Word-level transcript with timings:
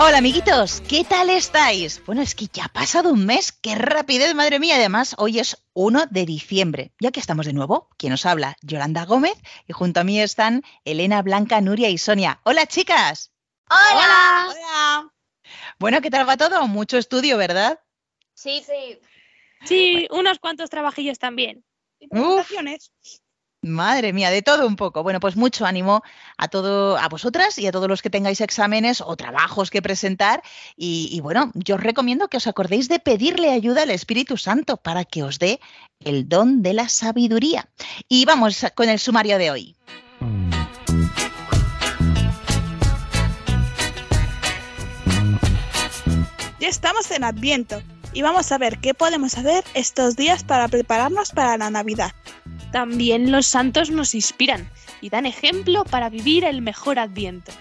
Hola 0.00 0.18
amiguitos, 0.18 0.80
¿qué 0.88 1.02
tal 1.02 1.28
estáis? 1.28 2.00
Bueno, 2.06 2.22
es 2.22 2.36
que 2.36 2.46
ya 2.46 2.66
ha 2.66 2.68
pasado 2.68 3.10
un 3.10 3.26
mes, 3.26 3.50
qué 3.50 3.74
rapidez, 3.74 4.32
madre 4.32 4.60
mía. 4.60 4.76
Además, 4.76 5.16
hoy 5.18 5.40
es 5.40 5.60
1 5.72 6.06
de 6.06 6.24
diciembre. 6.24 6.92
Ya 7.00 7.10
que 7.10 7.18
estamos 7.18 7.46
de 7.46 7.52
nuevo, 7.52 7.88
¿quién 7.98 8.12
os 8.12 8.24
habla? 8.24 8.56
Yolanda 8.62 9.04
Gómez 9.06 9.34
y 9.66 9.72
junto 9.72 9.98
a 9.98 10.04
mí 10.04 10.20
están 10.20 10.62
Elena, 10.84 11.20
Blanca, 11.22 11.60
Nuria 11.60 11.88
y 11.88 11.98
Sonia. 11.98 12.40
Hola 12.44 12.66
chicas. 12.66 13.32
Hola. 13.68 14.48
Hola. 14.50 15.12
Bueno, 15.80 16.00
¿qué 16.00 16.10
tal 16.10 16.28
va 16.28 16.36
todo? 16.36 16.68
Mucho 16.68 16.96
estudio, 16.96 17.36
¿verdad? 17.36 17.80
Sí, 18.34 18.62
sí. 18.64 19.00
Sí, 19.64 20.06
unos 20.12 20.38
cuantos 20.38 20.70
trabajillos 20.70 21.18
también. 21.18 21.64
Uf. 22.12 22.48
Madre 23.60 24.12
mía, 24.12 24.30
de 24.30 24.40
todo 24.40 24.68
un 24.68 24.76
poco. 24.76 25.02
Bueno, 25.02 25.18
pues 25.18 25.34
mucho 25.36 25.66
ánimo 25.66 26.02
a 26.36 26.46
todo, 26.46 26.96
a 26.96 27.08
vosotras 27.08 27.58
y 27.58 27.66
a 27.66 27.72
todos 27.72 27.88
los 27.88 28.02
que 28.02 28.10
tengáis 28.10 28.40
exámenes 28.40 29.00
o 29.00 29.16
trabajos 29.16 29.70
que 29.70 29.82
presentar. 29.82 30.42
Y, 30.76 31.08
y 31.10 31.20
bueno, 31.20 31.50
yo 31.54 31.74
os 31.74 31.82
recomiendo 31.82 32.28
que 32.28 32.36
os 32.36 32.46
acordéis 32.46 32.88
de 32.88 33.00
pedirle 33.00 33.50
ayuda 33.50 33.82
al 33.82 33.90
Espíritu 33.90 34.36
Santo 34.36 34.76
para 34.76 35.04
que 35.04 35.24
os 35.24 35.40
dé 35.40 35.60
el 36.04 36.28
don 36.28 36.62
de 36.62 36.72
la 36.72 36.88
sabiduría. 36.88 37.68
Y 38.08 38.26
vamos 38.26 38.64
con 38.76 38.88
el 38.88 39.00
sumario 39.00 39.38
de 39.38 39.50
hoy. 39.50 39.76
Ya 46.60 46.68
estamos 46.68 47.10
en 47.10 47.24
Adviento 47.24 47.82
y 48.12 48.22
vamos 48.22 48.52
a 48.52 48.58
ver 48.58 48.78
qué 48.78 48.94
podemos 48.94 49.36
hacer 49.36 49.64
estos 49.74 50.16
días 50.16 50.44
para 50.44 50.68
prepararnos 50.68 51.30
para 51.30 51.56
la 51.56 51.70
Navidad. 51.70 52.12
También 52.72 53.32
los 53.32 53.46
santos 53.46 53.90
nos 53.90 54.14
inspiran 54.14 54.68
y 55.00 55.10
dan 55.10 55.26
ejemplo 55.26 55.84
para 55.84 56.10
vivir 56.10 56.44
el 56.44 56.62
mejor 56.62 56.98
adviento. 56.98 57.52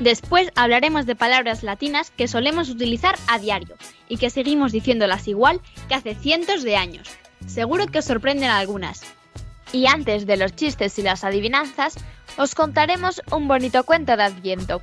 Después 0.00 0.50
hablaremos 0.56 1.06
de 1.06 1.14
palabras 1.14 1.62
latinas 1.62 2.10
que 2.10 2.26
solemos 2.26 2.68
utilizar 2.68 3.16
a 3.28 3.38
diario 3.38 3.76
y 4.08 4.16
que 4.16 4.30
seguimos 4.30 4.72
diciéndolas 4.72 5.28
igual 5.28 5.60
que 5.88 5.94
hace 5.94 6.14
cientos 6.14 6.62
de 6.62 6.76
años. 6.76 7.08
Seguro 7.46 7.86
que 7.86 8.00
os 8.00 8.04
sorprenden 8.04 8.50
algunas. 8.50 9.02
Y 9.72 9.86
antes 9.86 10.26
de 10.26 10.36
los 10.36 10.54
chistes 10.54 10.98
y 10.98 11.02
las 11.02 11.24
adivinanzas, 11.24 11.96
os 12.36 12.54
contaremos 12.54 13.22
un 13.30 13.46
bonito 13.48 13.84
cuento 13.84 14.16
de 14.16 14.24
Adviento. 14.24 14.82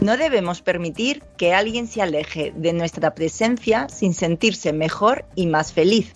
No 0.00 0.16
debemos 0.16 0.62
permitir 0.62 1.22
que 1.36 1.52
alguien 1.52 1.86
se 1.86 2.00
aleje 2.00 2.54
de 2.56 2.72
nuestra 2.72 3.14
presencia 3.14 3.86
sin 3.90 4.14
sentirse 4.14 4.72
mejor 4.72 5.26
y 5.34 5.46
más 5.46 5.74
feliz. 5.74 6.12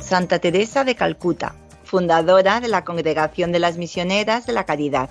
Santa 0.00 0.38
Teresa 0.38 0.84
de 0.84 0.94
Calcuta, 0.94 1.54
fundadora 1.84 2.60
de 2.60 2.68
la 2.68 2.84
Congregación 2.84 3.52
de 3.52 3.58
las 3.58 3.76
Misioneras 3.76 4.46
de 4.46 4.54
la 4.54 4.64
Caridad. 4.64 5.10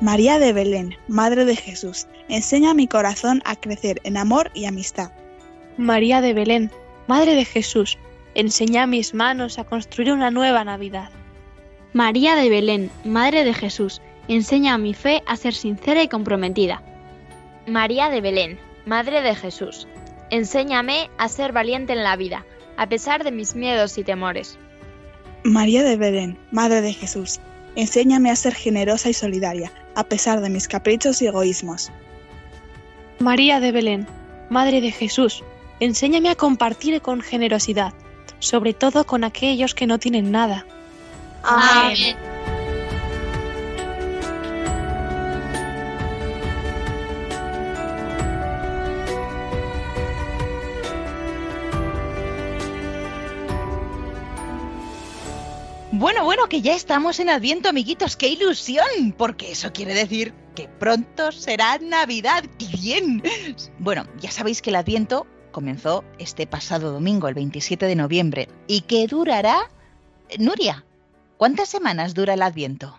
María 0.00 0.38
de 0.38 0.54
Belén, 0.54 0.96
Madre 1.08 1.44
de 1.44 1.56
Jesús, 1.56 2.06
enseña 2.30 2.70
a 2.70 2.74
mi 2.74 2.88
corazón 2.88 3.42
a 3.44 3.54
crecer 3.54 4.00
en 4.04 4.16
amor 4.16 4.50
y 4.54 4.64
amistad. 4.64 5.12
María 5.76 6.22
de 6.22 6.32
Belén, 6.32 6.70
Madre 7.06 7.34
de 7.34 7.44
Jesús, 7.44 7.98
enseña 8.34 8.84
a 8.84 8.86
mis 8.86 9.12
manos 9.12 9.58
a 9.58 9.64
construir 9.64 10.10
una 10.12 10.30
nueva 10.30 10.64
Navidad. 10.64 11.10
María 11.92 12.34
de 12.34 12.48
Belén, 12.48 12.90
Madre 13.04 13.44
de 13.44 13.52
Jesús, 13.52 14.00
enseña 14.26 14.72
a 14.72 14.78
mi 14.78 14.94
fe 14.94 15.22
a 15.26 15.36
ser 15.36 15.52
sincera 15.52 16.02
y 16.02 16.08
comprometida. 16.08 16.82
María 17.66 18.08
de 18.08 18.22
Belén, 18.22 18.58
Madre 18.86 19.20
de 19.20 19.34
Jesús, 19.34 19.86
enséñame 20.30 21.10
a 21.18 21.28
ser 21.28 21.52
valiente 21.52 21.92
en 21.92 22.04
la 22.04 22.16
vida, 22.16 22.46
a 22.78 22.88
pesar 22.88 23.22
de 23.22 23.32
mis 23.32 23.54
miedos 23.54 23.98
y 23.98 24.04
temores. 24.04 24.58
María 25.44 25.82
de 25.82 25.98
Belén, 25.98 26.38
Madre 26.52 26.80
de 26.80 26.94
Jesús, 26.94 27.38
enséñame 27.76 28.30
a 28.30 28.36
ser 28.36 28.54
generosa 28.54 29.10
y 29.10 29.12
solidaria, 29.12 29.70
a 29.94 30.04
pesar 30.04 30.40
de 30.40 30.50
mis 30.50 30.68
caprichos 30.68 31.20
y 31.22 31.26
egoísmos. 31.26 31.90
María 33.18 33.60
de 33.60 33.72
Belén, 33.72 34.06
Madre 34.48 34.80
de 34.80 34.90
Jesús, 34.90 35.44
enséñame 35.78 36.30
a 36.30 36.34
compartir 36.34 37.00
con 37.00 37.20
generosidad, 37.20 37.92
sobre 38.38 38.74
todo 38.74 39.04
con 39.04 39.24
aquellos 39.24 39.74
que 39.74 39.86
no 39.86 39.98
tienen 39.98 40.30
nada. 40.30 40.64
Amén. 41.42 42.16
Bueno, 56.00 56.24
bueno, 56.24 56.48
que 56.48 56.62
ya 56.62 56.74
estamos 56.74 57.20
en 57.20 57.28
Adviento, 57.28 57.68
amiguitos. 57.68 58.16
¡Qué 58.16 58.28
ilusión! 58.28 59.14
Porque 59.18 59.52
eso 59.52 59.70
quiere 59.70 59.92
decir 59.92 60.32
que 60.56 60.66
pronto 60.66 61.30
será 61.30 61.76
Navidad. 61.76 62.42
¡Qué 62.58 62.68
bien! 62.68 63.22
Bueno, 63.78 64.06
ya 64.18 64.30
sabéis 64.30 64.62
que 64.62 64.70
el 64.70 64.76
Adviento 64.76 65.26
comenzó 65.52 66.02
este 66.18 66.46
pasado 66.46 66.90
domingo, 66.90 67.28
el 67.28 67.34
27 67.34 67.84
de 67.84 67.96
noviembre, 67.96 68.48
y 68.66 68.80
que 68.80 69.06
durará... 69.08 69.70
Nuria, 70.38 70.86
¿cuántas 71.36 71.68
semanas 71.68 72.14
dura 72.14 72.32
el 72.32 72.40
Adviento? 72.40 72.98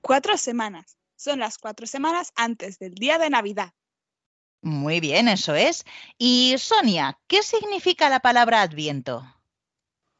Cuatro 0.00 0.38
semanas. 0.38 0.96
Son 1.16 1.38
las 1.38 1.58
cuatro 1.58 1.86
semanas 1.86 2.32
antes 2.34 2.78
del 2.78 2.94
día 2.94 3.18
de 3.18 3.28
Navidad. 3.28 3.74
Muy 4.62 5.00
bien, 5.00 5.28
eso 5.28 5.54
es. 5.54 5.84
Y 6.16 6.54
Sonia, 6.56 7.18
¿qué 7.26 7.42
significa 7.42 8.08
la 8.08 8.20
palabra 8.20 8.62
Adviento? 8.62 9.22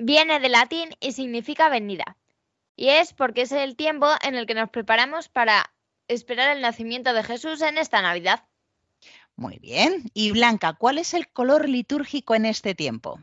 Viene 0.05 0.41
del 0.41 0.51
latín 0.51 0.91
y 0.99 1.13
significa 1.13 1.69
venida. 1.69 2.17
Y 2.75 2.89
es 2.89 3.13
porque 3.13 3.43
es 3.43 3.53
el 3.53 3.77
tiempo 3.77 4.09
en 4.25 4.35
el 4.35 4.47
que 4.47 4.55
nos 4.55 4.69
preparamos 4.69 5.29
para 5.29 5.73
esperar 6.09 6.57
el 6.57 6.61
nacimiento 6.61 7.13
de 7.13 7.23
Jesús 7.23 7.63
en 7.63 7.79
esta 7.79 8.03
Navidad. 8.03 8.45
Muy 9.37 9.61
bien. 9.61 10.11
Y 10.13 10.33
Blanca, 10.33 10.73
¿cuál 10.73 10.99
es 10.99 11.15
el 11.15 11.29
color 11.29 11.69
litúrgico 11.69 12.35
en 12.35 12.47
este 12.47 12.75
tiempo? 12.75 13.21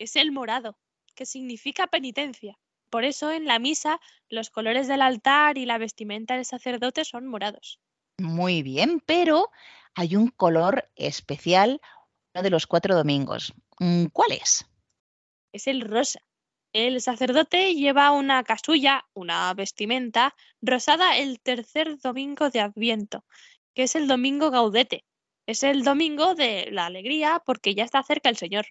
Es 0.00 0.16
el 0.16 0.32
morado, 0.32 0.76
que 1.14 1.24
significa 1.24 1.86
penitencia. 1.86 2.58
Por 2.90 3.04
eso 3.04 3.30
en 3.30 3.44
la 3.44 3.60
misa 3.60 4.00
los 4.28 4.50
colores 4.50 4.88
del 4.88 5.02
altar 5.02 5.56
y 5.56 5.66
la 5.66 5.78
vestimenta 5.78 6.34
del 6.34 6.44
sacerdote 6.44 7.04
son 7.04 7.28
morados. 7.28 7.78
Muy 8.18 8.64
bien, 8.64 9.00
pero 9.06 9.52
hay 9.94 10.16
un 10.16 10.30
color 10.30 10.90
especial, 10.96 11.80
uno 12.34 12.42
de 12.42 12.50
los 12.50 12.66
cuatro 12.66 12.96
domingos. 12.96 13.54
Mm, 13.78 14.06
¿Cuál 14.06 14.32
es? 14.32 14.66
Es 15.56 15.66
el 15.68 15.80
rosa. 15.80 16.20
El 16.74 17.00
sacerdote 17.00 17.74
lleva 17.74 18.10
una 18.10 18.44
casulla, 18.44 19.06
una 19.14 19.54
vestimenta 19.54 20.34
rosada 20.60 21.16
el 21.16 21.40
tercer 21.40 21.96
domingo 21.96 22.50
de 22.50 22.60
Adviento, 22.60 23.24
que 23.72 23.84
es 23.84 23.94
el 23.96 24.06
domingo 24.06 24.50
gaudete. 24.50 25.06
Es 25.46 25.62
el 25.62 25.82
domingo 25.82 26.34
de 26.34 26.68
la 26.72 26.84
alegría 26.84 27.42
porque 27.46 27.74
ya 27.74 27.84
está 27.84 28.02
cerca 28.02 28.28
el 28.28 28.36
Señor. 28.36 28.66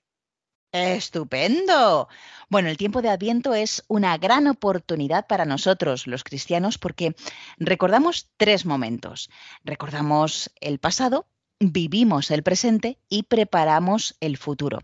Estupendo. 0.72 2.08
Bueno, 2.50 2.70
el 2.70 2.78
tiempo 2.78 3.02
de 3.02 3.10
Adviento 3.10 3.56
es 3.56 3.84
una 3.88 4.16
gran 4.20 4.46
oportunidad 4.46 5.26
para 5.26 5.46
nosotros, 5.46 6.06
los 6.06 6.24
cristianos, 6.24 6.78
porque 6.78 7.16
recordamos 7.58 8.30
tres 8.38 8.68
momentos. 8.68 9.32
Recordamos 9.64 10.52
el 10.62 10.78
pasado, 10.78 11.26
vivimos 11.72 12.32
el 12.32 12.44
presente 12.44 13.00
y 13.10 13.24
preparamos 13.24 14.16
el 14.20 14.38
futuro. 14.38 14.80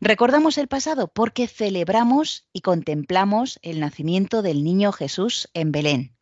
Recordamos 0.00 0.58
el 0.58 0.68
pasado 0.68 1.08
porque 1.08 1.48
celebramos 1.48 2.46
y 2.52 2.60
contemplamos 2.60 3.58
el 3.62 3.80
nacimiento 3.80 4.42
del 4.42 4.64
niño 4.64 4.92
Jesús 4.92 5.48
en 5.54 5.72
Belén. 5.72 6.16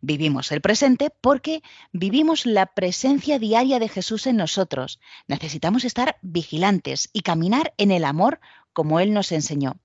Vivimos 0.00 0.52
el 0.52 0.60
presente 0.60 1.10
porque 1.20 1.62
vivimos 1.92 2.46
la 2.46 2.66
presencia 2.66 3.38
diaria 3.38 3.78
de 3.78 3.88
Jesús 3.88 4.26
en 4.26 4.36
nosotros. 4.36 5.00
Necesitamos 5.26 5.84
estar 5.84 6.18
vigilantes 6.22 7.08
y 7.12 7.20
caminar 7.20 7.72
en 7.78 7.90
el 7.90 8.04
amor 8.04 8.40
como 8.72 9.00
Él 9.00 9.12
nos 9.12 9.32
enseñó. 9.32 9.80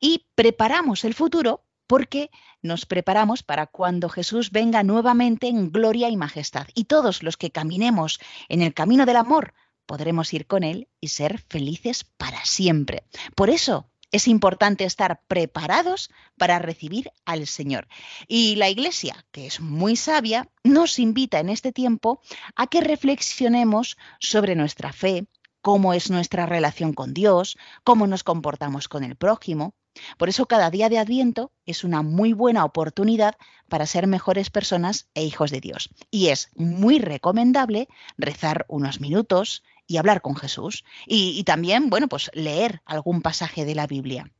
Y 0.00 0.26
preparamos 0.34 1.04
el 1.04 1.14
futuro 1.14 1.64
porque 1.90 2.30
nos 2.62 2.86
preparamos 2.86 3.42
para 3.42 3.66
cuando 3.66 4.08
Jesús 4.08 4.52
venga 4.52 4.84
nuevamente 4.84 5.48
en 5.48 5.72
gloria 5.72 6.08
y 6.08 6.16
majestad. 6.16 6.68
Y 6.72 6.84
todos 6.84 7.24
los 7.24 7.36
que 7.36 7.50
caminemos 7.50 8.20
en 8.48 8.62
el 8.62 8.74
camino 8.74 9.06
del 9.06 9.16
amor 9.16 9.54
podremos 9.86 10.32
ir 10.32 10.46
con 10.46 10.62
Él 10.62 10.86
y 11.00 11.08
ser 11.08 11.40
felices 11.48 12.04
para 12.04 12.44
siempre. 12.44 13.02
Por 13.34 13.50
eso 13.50 13.90
es 14.12 14.28
importante 14.28 14.84
estar 14.84 15.22
preparados 15.26 16.10
para 16.38 16.60
recibir 16.60 17.10
al 17.24 17.48
Señor. 17.48 17.88
Y 18.28 18.54
la 18.54 18.68
Iglesia, 18.68 19.26
que 19.32 19.48
es 19.48 19.58
muy 19.58 19.96
sabia, 19.96 20.48
nos 20.62 21.00
invita 21.00 21.40
en 21.40 21.48
este 21.48 21.72
tiempo 21.72 22.20
a 22.54 22.68
que 22.68 22.82
reflexionemos 22.82 23.96
sobre 24.20 24.54
nuestra 24.54 24.92
fe, 24.92 25.26
cómo 25.60 25.92
es 25.92 26.08
nuestra 26.08 26.46
relación 26.46 26.92
con 26.92 27.14
Dios, 27.14 27.58
cómo 27.82 28.06
nos 28.06 28.22
comportamos 28.22 28.86
con 28.86 29.02
el 29.02 29.16
prójimo, 29.16 29.74
por 30.18 30.28
eso 30.28 30.46
cada 30.46 30.70
día 30.70 30.88
de 30.88 30.98
Adviento 30.98 31.52
es 31.66 31.84
una 31.84 32.02
muy 32.02 32.32
buena 32.32 32.64
oportunidad 32.64 33.36
para 33.68 33.86
ser 33.86 34.06
mejores 34.06 34.50
personas 34.50 35.08
e 35.14 35.24
hijos 35.24 35.50
de 35.50 35.60
Dios. 35.60 35.90
Y 36.10 36.28
es 36.28 36.50
muy 36.54 36.98
recomendable 36.98 37.88
rezar 38.16 38.66
unos 38.68 39.00
minutos 39.00 39.62
y 39.86 39.96
hablar 39.96 40.22
con 40.22 40.36
Jesús. 40.36 40.84
Y, 41.06 41.42
también, 41.44 41.90
bueno, 41.90 42.08
pues 42.08 42.30
leer 42.34 42.82
algún 42.84 43.22
pasaje 43.22 43.64
de 43.64 43.74
la 43.74 43.86
Biblia. 43.86 44.30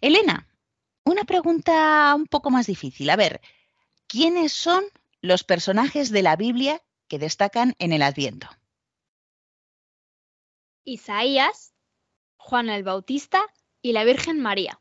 Elena, 0.00 0.48
una 1.04 1.24
pregunta 1.24 2.14
un 2.14 2.26
poco 2.26 2.50
más 2.50 2.66
difícil. 2.66 3.10
A 3.10 3.16
ver, 3.16 3.40
¿quiénes 4.06 4.52
son 4.52 4.84
los 5.20 5.44
personajes 5.44 6.10
de 6.10 6.22
la 6.22 6.36
Biblia 6.36 6.82
que 7.08 7.18
destacan 7.18 7.74
en 7.78 7.92
el 7.92 8.02
Adviento? 8.02 8.48
Isaías, 10.84 11.74
Juan 12.36 12.70
el 12.70 12.82
Bautista 12.82 13.42
y 13.82 13.92
la 13.92 14.04
Virgen 14.04 14.40
María. 14.40 14.80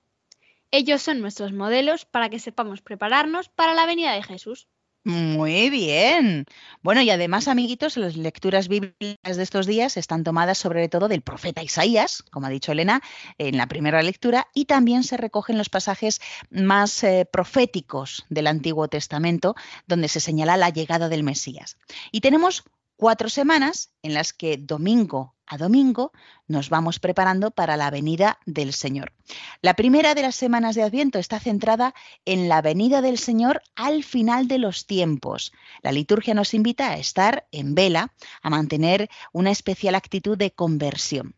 Ellos 0.72 1.02
son 1.02 1.22
nuestros 1.22 1.54
modelos 1.54 2.06
para 2.06 2.30
que 2.30 2.40
sepamos 2.40 2.82
prepararnos 2.82 3.50
para 3.50 3.74
la 3.74 3.86
venida 3.86 4.14
de 4.14 4.24
Jesús. 4.24 4.68
Muy 5.08 5.70
bien. 5.70 6.44
Bueno, 6.82 7.02
y 7.02 7.10
además, 7.10 7.48
amiguitos, 7.48 7.96
las 7.96 8.18
lecturas 8.18 8.68
bíblicas 8.68 9.38
de 9.38 9.44
estos 9.44 9.66
días 9.66 9.96
están 9.96 10.26
tomadas 10.26 10.58
sobre 10.58 10.90
todo 10.90 11.08
del 11.08 11.22
profeta 11.22 11.64
Isaías, 11.64 12.24
como 12.24 12.48
ha 12.48 12.50
dicho 12.50 12.74
Elena, 12.74 13.02
en 13.38 13.56
la 13.56 13.68
primera 13.68 14.04
lectura, 14.04 14.50
y 14.54 14.66
también 14.66 15.06
se 15.06 15.16
recogen 15.16 15.58
los 15.58 15.70
pasajes 15.70 16.20
más 16.50 17.06
eh, 17.06 17.26
proféticos 17.32 18.26
del 18.28 18.48
Antiguo 18.48 18.90
Testamento, 18.90 19.56
donde 19.86 20.10
se 20.10 20.20
señala 20.20 20.58
la 20.58 20.72
llegada 20.72 21.08
del 21.08 21.24
Mesías. 21.24 21.78
Y 22.12 22.20
tenemos 22.20 22.66
cuatro 22.98 23.30
semanas 23.30 23.94
en 24.02 24.14
las 24.14 24.34
que 24.34 24.58
domingo 24.58 25.36
a 25.50 25.58
domingo 25.58 26.12
nos 26.48 26.70
vamos 26.70 27.00
preparando 27.00 27.52
para 27.52 27.78
la 27.78 27.90
venida 27.90 28.38
del 28.46 28.74
Señor. 28.74 29.14
La 29.62 29.76
primera 29.76 30.14
de 30.14 30.24
las 30.24 30.36
semanas 30.36 30.76
de 30.76 30.84
Adviento 30.84 31.20
está 31.20 31.40
centrada 31.40 31.94
en 32.26 32.50
la 32.50 32.62
venida 32.62 33.02
del 33.02 33.18
Señor 33.18 33.62
al 33.76 34.04
final 34.04 34.50
de 34.50 34.58
los 34.58 34.86
tiempos. 34.86 35.54
La 35.82 35.94
liturgia 35.94 36.34
nos 36.34 36.54
invita 36.54 36.90
a 36.90 36.98
estar 36.98 37.48
en 37.52 37.76
vela, 37.76 38.14
a 38.42 38.50
mantener 38.50 39.10
una 39.32 39.52
especial 39.52 39.96
actitud 39.96 40.38
de 40.38 40.52
conversión. 40.52 41.36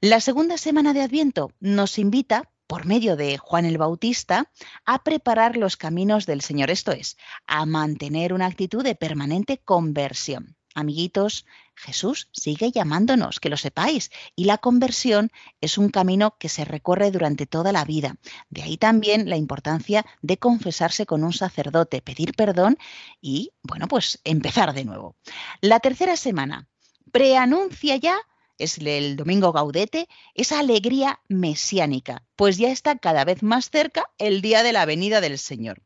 La 0.00 0.20
segunda 0.20 0.58
semana 0.58 0.92
de 0.92 1.02
Adviento 1.02 1.52
nos 1.60 1.98
invita 1.98 2.50
por 2.66 2.84
medio 2.84 3.14
de 3.14 3.38
Juan 3.38 3.64
el 3.64 3.78
Bautista, 3.78 4.50
a 4.84 5.04
preparar 5.04 5.56
los 5.56 5.76
caminos 5.76 6.26
del 6.26 6.40
Señor, 6.40 6.70
esto 6.70 6.90
es, 6.90 7.16
a 7.46 7.64
mantener 7.64 8.32
una 8.32 8.46
actitud 8.46 8.82
de 8.82 8.96
permanente 8.96 9.58
conversión. 9.58 10.56
Amiguitos, 10.76 11.46
Jesús 11.74 12.28
sigue 12.32 12.70
llamándonos, 12.70 13.40
que 13.40 13.48
lo 13.48 13.56
sepáis, 13.56 14.10
y 14.36 14.44
la 14.44 14.58
conversión 14.58 15.32
es 15.62 15.78
un 15.78 15.88
camino 15.88 16.36
que 16.38 16.50
se 16.50 16.66
recorre 16.66 17.10
durante 17.10 17.46
toda 17.46 17.72
la 17.72 17.86
vida. 17.86 18.16
De 18.50 18.62
ahí 18.62 18.76
también 18.76 19.30
la 19.30 19.38
importancia 19.38 20.04
de 20.20 20.36
confesarse 20.36 21.06
con 21.06 21.24
un 21.24 21.32
sacerdote, 21.32 22.02
pedir 22.02 22.34
perdón 22.34 22.76
y, 23.22 23.52
bueno, 23.62 23.88
pues 23.88 24.20
empezar 24.24 24.74
de 24.74 24.84
nuevo. 24.84 25.16
La 25.62 25.80
tercera 25.80 26.14
semana 26.14 26.68
preanuncia 27.10 27.96
ya 27.96 28.18
es 28.58 28.76
el 28.76 29.16
domingo 29.16 29.52
gaudete, 29.52 30.08
esa 30.34 30.58
alegría 30.58 31.20
mesiánica, 31.26 32.22
pues 32.36 32.58
ya 32.58 32.68
está 32.68 32.98
cada 32.98 33.24
vez 33.24 33.42
más 33.42 33.70
cerca 33.70 34.10
el 34.18 34.42
día 34.42 34.62
de 34.62 34.74
la 34.74 34.84
venida 34.84 35.22
del 35.22 35.38
Señor. 35.38 35.82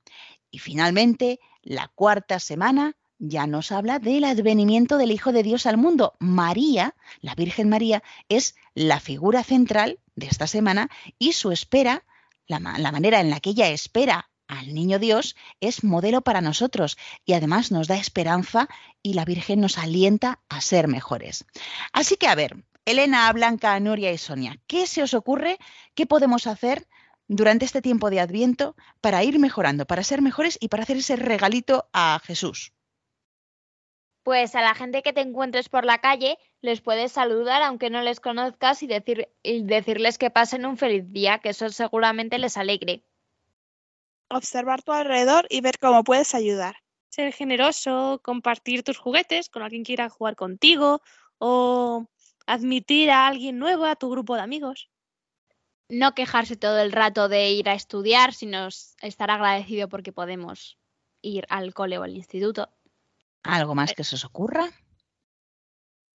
Y 0.50 0.58
finalmente, 0.58 1.38
la 1.62 1.86
cuarta 1.94 2.40
semana 2.40 2.96
ya 3.20 3.46
nos 3.46 3.70
habla 3.70 3.98
del 3.98 4.24
advenimiento 4.24 4.96
del 4.96 5.12
Hijo 5.12 5.30
de 5.30 5.42
Dios 5.42 5.66
al 5.66 5.76
mundo. 5.76 6.14
María, 6.18 6.96
la 7.20 7.34
Virgen 7.34 7.68
María, 7.68 8.02
es 8.28 8.56
la 8.74 8.98
figura 8.98 9.44
central 9.44 10.00
de 10.16 10.26
esta 10.26 10.46
semana 10.46 10.88
y 11.18 11.34
su 11.34 11.52
espera, 11.52 12.04
la, 12.46 12.58
manera 12.58 13.20
en 13.20 13.30
la 13.30 13.38
que 13.38 13.50
ella 13.50 13.68
espera 13.68 14.30
al 14.48 14.74
niño 14.74 14.98
Dios, 14.98 15.36
es 15.60 15.84
modelo 15.84 16.22
para 16.22 16.40
nosotros 16.40 16.96
y 17.24 17.34
además 17.34 17.70
nos 17.70 17.86
da 17.86 17.96
esperanza 17.96 18.68
y 19.02 19.12
la 19.12 19.26
Virgen 19.26 19.60
nos 19.60 19.78
alienta 19.78 20.40
a 20.48 20.60
ser 20.62 20.88
mejores. 20.88 21.44
Así 21.92 22.16
que 22.16 22.26
a 22.26 22.34
ver, 22.34 22.64
Elena, 22.86 23.30
Blanca, 23.32 23.78
Nuria 23.78 24.10
y 24.12 24.18
Sonia, 24.18 24.58
¿qué 24.66 24.86
se 24.86 25.02
os 25.02 25.14
ocurre? 25.14 25.58
¿Qué 25.94 26.06
podemos 26.06 26.46
hacer? 26.46 26.88
durante 27.32 27.64
este 27.64 27.80
tiempo 27.80 28.10
de 28.10 28.18
Adviento 28.18 28.74
para 29.00 29.22
ir 29.22 29.38
mejorando, 29.38 29.86
para 29.86 30.02
ser 30.02 30.20
mejores 30.20 30.58
y 30.60 30.66
para 30.66 30.82
hacer 30.82 30.96
ese 30.96 31.14
regalito 31.14 31.88
a 31.92 32.20
Jesús. 32.24 32.72
Pues 34.30 34.54
a 34.54 34.60
la 34.60 34.76
gente 34.76 35.02
que 35.02 35.12
te 35.12 35.22
encuentres 35.22 35.68
por 35.68 35.84
la 35.84 35.98
calle 35.98 36.38
les 36.60 36.80
puedes 36.80 37.10
saludar 37.10 37.64
aunque 37.64 37.90
no 37.90 38.00
les 38.00 38.20
conozcas 38.20 38.80
y, 38.84 38.86
decir, 38.86 39.28
y 39.42 39.64
decirles 39.64 40.18
que 40.18 40.30
pasen 40.30 40.66
un 40.66 40.76
feliz 40.76 41.02
día, 41.10 41.40
que 41.40 41.48
eso 41.48 41.68
seguramente 41.70 42.38
les 42.38 42.56
alegre. 42.56 43.02
Observar 44.28 44.82
tu 44.82 44.92
alrededor 44.92 45.48
y 45.50 45.62
ver 45.62 45.80
cómo 45.80 46.04
puedes 46.04 46.32
ayudar. 46.36 46.76
Ser 47.08 47.32
generoso, 47.32 48.20
compartir 48.22 48.84
tus 48.84 48.98
juguetes 48.98 49.48
con 49.48 49.64
alguien 49.64 49.82
que 49.82 49.88
quiera 49.96 50.08
jugar 50.08 50.36
contigo 50.36 51.02
o 51.38 52.06
admitir 52.46 53.10
a 53.10 53.26
alguien 53.26 53.58
nuevo 53.58 53.84
a 53.84 53.96
tu 53.96 54.10
grupo 54.10 54.36
de 54.36 54.42
amigos. 54.42 54.90
No 55.88 56.14
quejarse 56.14 56.54
todo 56.54 56.78
el 56.78 56.92
rato 56.92 57.28
de 57.28 57.50
ir 57.50 57.68
a 57.68 57.74
estudiar, 57.74 58.32
sino 58.32 58.68
estar 58.68 59.28
agradecido 59.32 59.88
porque 59.88 60.12
podemos 60.12 60.78
ir 61.20 61.46
al 61.48 61.74
cole 61.74 61.98
o 61.98 62.04
al 62.04 62.16
instituto. 62.16 62.68
¿Algo 63.44 63.74
más 63.74 63.92
que 63.94 64.04
se 64.04 64.16
os 64.16 64.24
ocurra? 64.24 64.68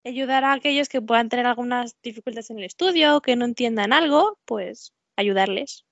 Ayudar 0.03 0.43
a 0.43 0.53
aquellos 0.53 0.89
que 0.89 1.01
puedan 1.01 1.29
tener 1.29 1.47
algunas 1.47 1.99
dificultades 2.01 2.49
en 2.51 2.59
el 2.59 2.65
estudio, 2.65 3.21
que 3.21 3.35
no 3.35 3.45
entiendan 3.45 3.93
algo, 3.93 4.37
pues 4.45 4.93
ayudarles. 5.15 5.84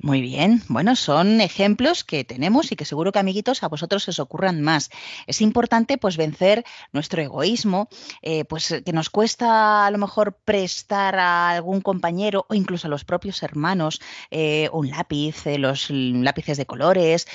Muy 0.00 0.20
bien, 0.20 0.62
bueno, 0.68 0.94
son 0.94 1.40
ejemplos 1.40 2.04
que 2.04 2.22
tenemos 2.22 2.70
y 2.70 2.76
que 2.76 2.84
seguro 2.84 3.10
que 3.10 3.18
amiguitos 3.18 3.64
a 3.64 3.68
vosotros 3.68 4.06
os 4.06 4.20
ocurran 4.20 4.62
más. 4.62 4.90
Es 5.26 5.40
importante 5.40 5.98
pues 5.98 6.16
vencer 6.16 6.64
nuestro 6.92 7.20
egoísmo, 7.20 7.88
eh, 8.22 8.44
pues 8.44 8.80
que 8.86 8.92
nos 8.92 9.10
cuesta 9.10 9.86
a 9.86 9.90
lo 9.90 9.98
mejor 9.98 10.34
prestar 10.44 11.18
a 11.18 11.50
algún 11.50 11.80
compañero 11.80 12.46
o 12.48 12.54
incluso 12.54 12.86
a 12.86 12.90
los 12.90 13.04
propios 13.04 13.42
hermanos 13.42 14.00
eh, 14.30 14.70
un 14.72 14.88
lápiz, 14.88 15.44
eh, 15.48 15.58
los 15.58 15.90
lápices 15.90 16.58
de 16.58 16.66
colores, 16.66 17.26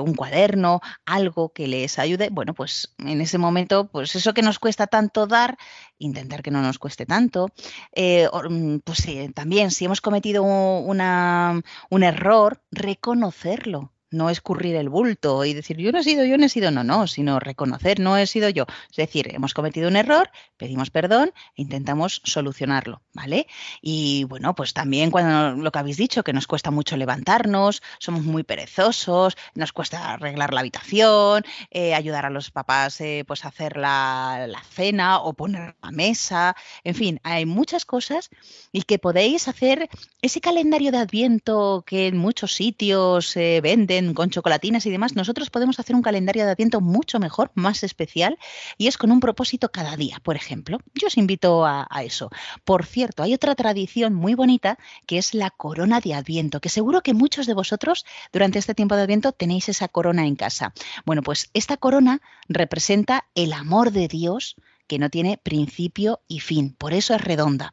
un 0.00 0.14
cuaderno, 0.14 0.80
algo 1.04 1.50
que 1.52 1.68
les 1.68 1.98
ayude. 1.98 2.30
Bueno, 2.30 2.54
pues 2.54 2.94
en 2.98 3.20
ese 3.20 3.36
momento, 3.36 3.88
pues 3.88 4.16
eso 4.16 4.32
que 4.32 4.40
nos 4.40 4.58
cuesta 4.58 4.86
tanto 4.86 5.26
dar, 5.26 5.58
intentar 5.98 6.42
que 6.42 6.50
no 6.50 6.62
nos 6.62 6.78
cueste 6.78 7.06
tanto. 7.06 7.48
Mm, 7.94 8.78
pues 8.84 9.06
también 9.34 9.70
si 9.70 9.84
hemos 9.84 10.00
cometido 10.00 10.42
una, 10.42 11.60
una 11.90 12.08
error 12.08 12.62
reconocerlo 12.70 13.92
no 14.10 14.30
escurrir 14.30 14.76
el 14.76 14.88
bulto 14.88 15.44
y 15.44 15.54
decir 15.54 15.76
yo 15.78 15.92
no 15.92 15.98
he 15.98 16.04
sido 16.04 16.24
yo, 16.24 16.38
no 16.38 16.46
he 16.46 16.48
sido 16.48 16.70
no, 16.70 16.84
no, 16.84 17.06
sino 17.06 17.40
reconocer 17.40 18.00
no 18.00 18.16
he 18.16 18.26
sido 18.26 18.48
yo. 18.48 18.66
Es 18.90 18.96
decir, 18.96 19.34
hemos 19.34 19.54
cometido 19.54 19.88
un 19.88 19.96
error, 19.96 20.30
pedimos 20.56 20.90
perdón 20.90 21.32
e 21.56 21.62
intentamos 21.62 22.22
solucionarlo, 22.24 23.02
¿vale? 23.12 23.46
Y 23.80 24.24
bueno, 24.24 24.54
pues 24.54 24.72
también 24.72 25.10
cuando 25.10 25.62
lo 25.62 25.72
que 25.72 25.78
habéis 25.78 25.96
dicho, 25.96 26.22
que 26.22 26.32
nos 26.32 26.46
cuesta 26.46 26.70
mucho 26.70 26.96
levantarnos, 26.96 27.82
somos 27.98 28.22
muy 28.22 28.42
perezosos, 28.42 29.36
nos 29.54 29.72
cuesta 29.72 30.12
arreglar 30.12 30.52
la 30.54 30.60
habitación, 30.60 31.44
eh, 31.70 31.94
ayudar 31.94 32.26
a 32.26 32.30
los 32.30 32.50
papás 32.50 33.00
eh, 33.00 33.24
pues 33.26 33.44
a 33.44 33.48
hacer 33.48 33.76
la, 33.76 34.46
la 34.48 34.62
cena 34.62 35.18
o 35.18 35.32
poner 35.34 35.76
la 35.82 35.90
mesa, 35.90 36.56
en 36.84 36.94
fin, 36.94 37.20
hay 37.22 37.46
muchas 37.46 37.84
cosas 37.84 38.30
y 38.72 38.82
que 38.82 38.98
podéis 38.98 39.48
hacer 39.48 39.88
ese 40.22 40.40
calendario 40.40 40.92
de 40.92 40.98
adviento 40.98 41.84
que 41.86 42.06
en 42.06 42.16
muchos 42.16 42.54
sitios 42.54 43.28
se 43.28 43.60
vende 43.60 43.95
con 44.14 44.30
chocolatinas 44.30 44.86
y 44.86 44.90
demás, 44.90 45.14
nosotros 45.16 45.50
podemos 45.50 45.78
hacer 45.80 45.96
un 45.96 46.02
calendario 46.02 46.44
de 46.44 46.52
Adviento 46.52 46.80
mucho 46.80 47.18
mejor, 47.18 47.50
más 47.54 47.82
especial, 47.82 48.38
y 48.78 48.86
es 48.86 48.98
con 48.98 49.10
un 49.10 49.20
propósito 49.20 49.70
cada 49.70 49.96
día, 49.96 50.18
por 50.22 50.36
ejemplo. 50.36 50.78
Yo 50.94 51.08
os 51.08 51.16
invito 51.16 51.66
a 51.66 51.86
eso. 52.02 52.30
Por 52.64 52.84
cierto, 52.84 53.22
hay 53.22 53.34
otra 53.34 53.54
tradición 53.54 54.14
muy 54.14 54.34
bonita 54.34 54.78
que 55.06 55.18
es 55.18 55.34
la 55.34 55.50
corona 55.50 56.00
de 56.00 56.14
Adviento, 56.14 56.60
que 56.60 56.68
seguro 56.68 57.02
que 57.02 57.14
muchos 57.14 57.46
de 57.46 57.54
vosotros 57.54 58.04
durante 58.32 58.58
este 58.58 58.74
tiempo 58.74 58.96
de 58.96 59.02
Adviento 59.02 59.32
tenéis 59.32 59.68
esa 59.68 59.88
corona 59.88 60.26
en 60.26 60.36
casa. 60.36 60.72
Bueno, 61.04 61.22
pues 61.22 61.50
esta 61.54 61.76
corona 61.76 62.20
representa 62.48 63.26
el 63.34 63.52
amor 63.52 63.90
de 63.92 64.08
Dios 64.08 64.56
que 64.86 64.98
no 64.98 65.10
tiene 65.10 65.38
principio 65.38 66.20
y 66.28 66.40
fin, 66.40 66.74
por 66.74 66.92
eso 66.92 67.14
es 67.14 67.20
redonda. 67.20 67.72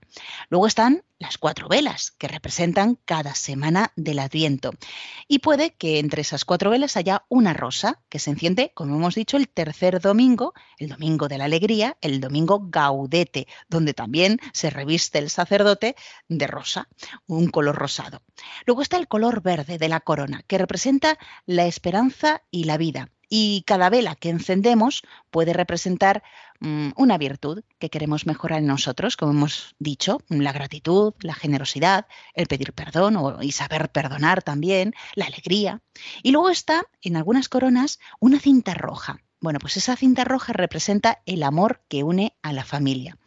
Luego 0.49 0.67
están 0.67 1.03
las 1.23 1.37
cuatro 1.37 1.69
velas, 1.69 2.11
que 2.11 2.27
representan 2.27 2.99
cada 3.05 3.33
semana 3.33 3.93
del 3.95 4.19
Adviento. 4.19 4.71
Y 5.27 5.39
puede 5.39 5.73
que 5.73 5.99
entre 5.99 6.21
esas 6.21 6.43
cuatro 6.43 6.69
velas 6.69 6.97
haya 6.97 7.23
una 7.29 7.53
rosa, 7.53 8.01
que 8.09 8.19
se 8.19 8.29
enciende, 8.29 8.73
como 8.73 8.97
hemos 8.97 9.15
dicho, 9.15 9.37
el 9.37 9.47
tercer 9.47 10.01
domingo, 10.01 10.53
el 10.77 10.89
domingo 10.89 11.29
de 11.29 11.37
la 11.37 11.45
alegría, 11.45 11.97
el 12.01 12.19
domingo 12.19 12.65
gaudete, 12.65 13.47
donde 13.69 13.93
también 13.93 14.39
se 14.51 14.69
reviste 14.69 15.17
el 15.19 15.29
sacerdote 15.29 15.95
de 16.27 16.45
rosa, 16.45 16.89
un 17.25 17.47
color 17.47 17.75
rosado. 17.75 18.21
Luego 18.65 18.81
está 18.81 18.97
el 18.97 19.07
color 19.07 19.41
verde 19.41 19.77
de 19.77 19.87
la 19.87 20.01
corona, 20.01 20.43
que 20.45 20.57
representa 20.57 21.17
la 21.45 21.65
esperanza 21.65 22.41
y 22.51 22.65
la 22.65 22.75
vida. 22.75 23.09
Y 23.35 23.63
cada 23.65 23.89
vela 23.89 24.13
que 24.13 24.29
encendemos 24.29 25.01
puede 25.31 25.53
representar 25.53 26.21
mm, 26.59 26.91
una 26.95 27.17
virtud 27.17 27.63
que 27.79 27.89
queremos 27.89 28.27
mejorar 28.27 28.59
en 28.59 28.67
nosotros, 28.67 29.17
como 29.17 29.31
hemos 29.31 29.75
dicho, 29.79 30.21
la 30.29 30.51
gratitud, 30.51 31.15
la 31.21 31.33
generosidad, 31.33 32.05
el 32.35 32.45
pedir 32.45 32.73
perdón 32.73 33.17
o, 33.17 33.41
y 33.41 33.51
saber 33.51 33.89
perdonar 33.89 34.43
también, 34.43 34.93
la 35.15 35.25
alegría. 35.25 35.81
Y 36.21 36.29
luego 36.29 36.51
está, 36.51 36.83
en 37.01 37.15
algunas 37.15 37.49
coronas, 37.49 37.97
una 38.19 38.39
cinta 38.39 38.75
roja. 38.75 39.17
Bueno, 39.41 39.57
pues 39.57 39.77
esa 39.77 39.95
cinta 39.95 40.25
roja 40.25 40.53
representa 40.53 41.23
el 41.25 41.41
amor 41.41 41.81
que 41.89 42.03
une 42.03 42.37
a 42.43 42.53
la 42.53 42.63
familia. 42.63 43.17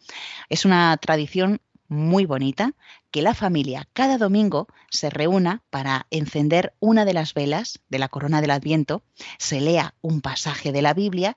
Es 0.47 0.63
una 0.63 0.95
tradición 0.95 1.59
muy 1.87 2.25
bonita 2.25 2.73
que 3.11 3.21
la 3.21 3.33
familia 3.33 3.87
cada 3.93 4.17
domingo 4.17 4.67
se 4.89 5.09
reúna 5.09 5.63
para 5.69 6.07
encender 6.11 6.73
una 6.79 7.05
de 7.05 7.13
las 7.13 7.33
velas 7.33 7.79
de 7.89 7.99
la 7.99 8.09
corona 8.09 8.41
del 8.41 8.51
Adviento, 8.51 9.03
se 9.37 9.61
lea 9.61 9.93
un 10.01 10.21
pasaje 10.21 10.71
de 10.71 10.81
la 10.81 10.93
Biblia, 10.93 11.35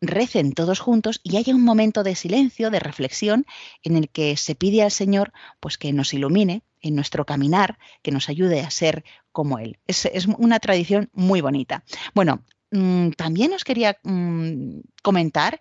recen 0.00 0.52
todos 0.52 0.80
juntos 0.80 1.20
y 1.22 1.36
haya 1.36 1.54
un 1.54 1.64
momento 1.64 2.02
de 2.02 2.14
silencio, 2.14 2.70
de 2.70 2.80
reflexión, 2.80 3.46
en 3.82 3.96
el 3.96 4.08
que 4.08 4.36
se 4.36 4.54
pide 4.54 4.82
al 4.82 4.90
Señor 4.90 5.32
pues 5.60 5.78
que 5.78 5.92
nos 5.92 6.14
ilumine 6.14 6.62
en 6.80 6.94
nuestro 6.94 7.26
caminar, 7.26 7.78
que 8.02 8.12
nos 8.12 8.28
ayude 8.28 8.60
a 8.60 8.70
ser 8.70 9.04
como 9.32 9.58
Él. 9.58 9.78
Es, 9.86 10.06
es 10.06 10.26
una 10.26 10.60
tradición 10.60 11.10
muy 11.12 11.40
bonita. 11.40 11.84
Bueno, 12.14 12.44
mmm, 12.70 13.10
también 13.10 13.52
os 13.52 13.64
quería 13.64 13.98
mmm, 14.04 14.80
comentar 15.02 15.60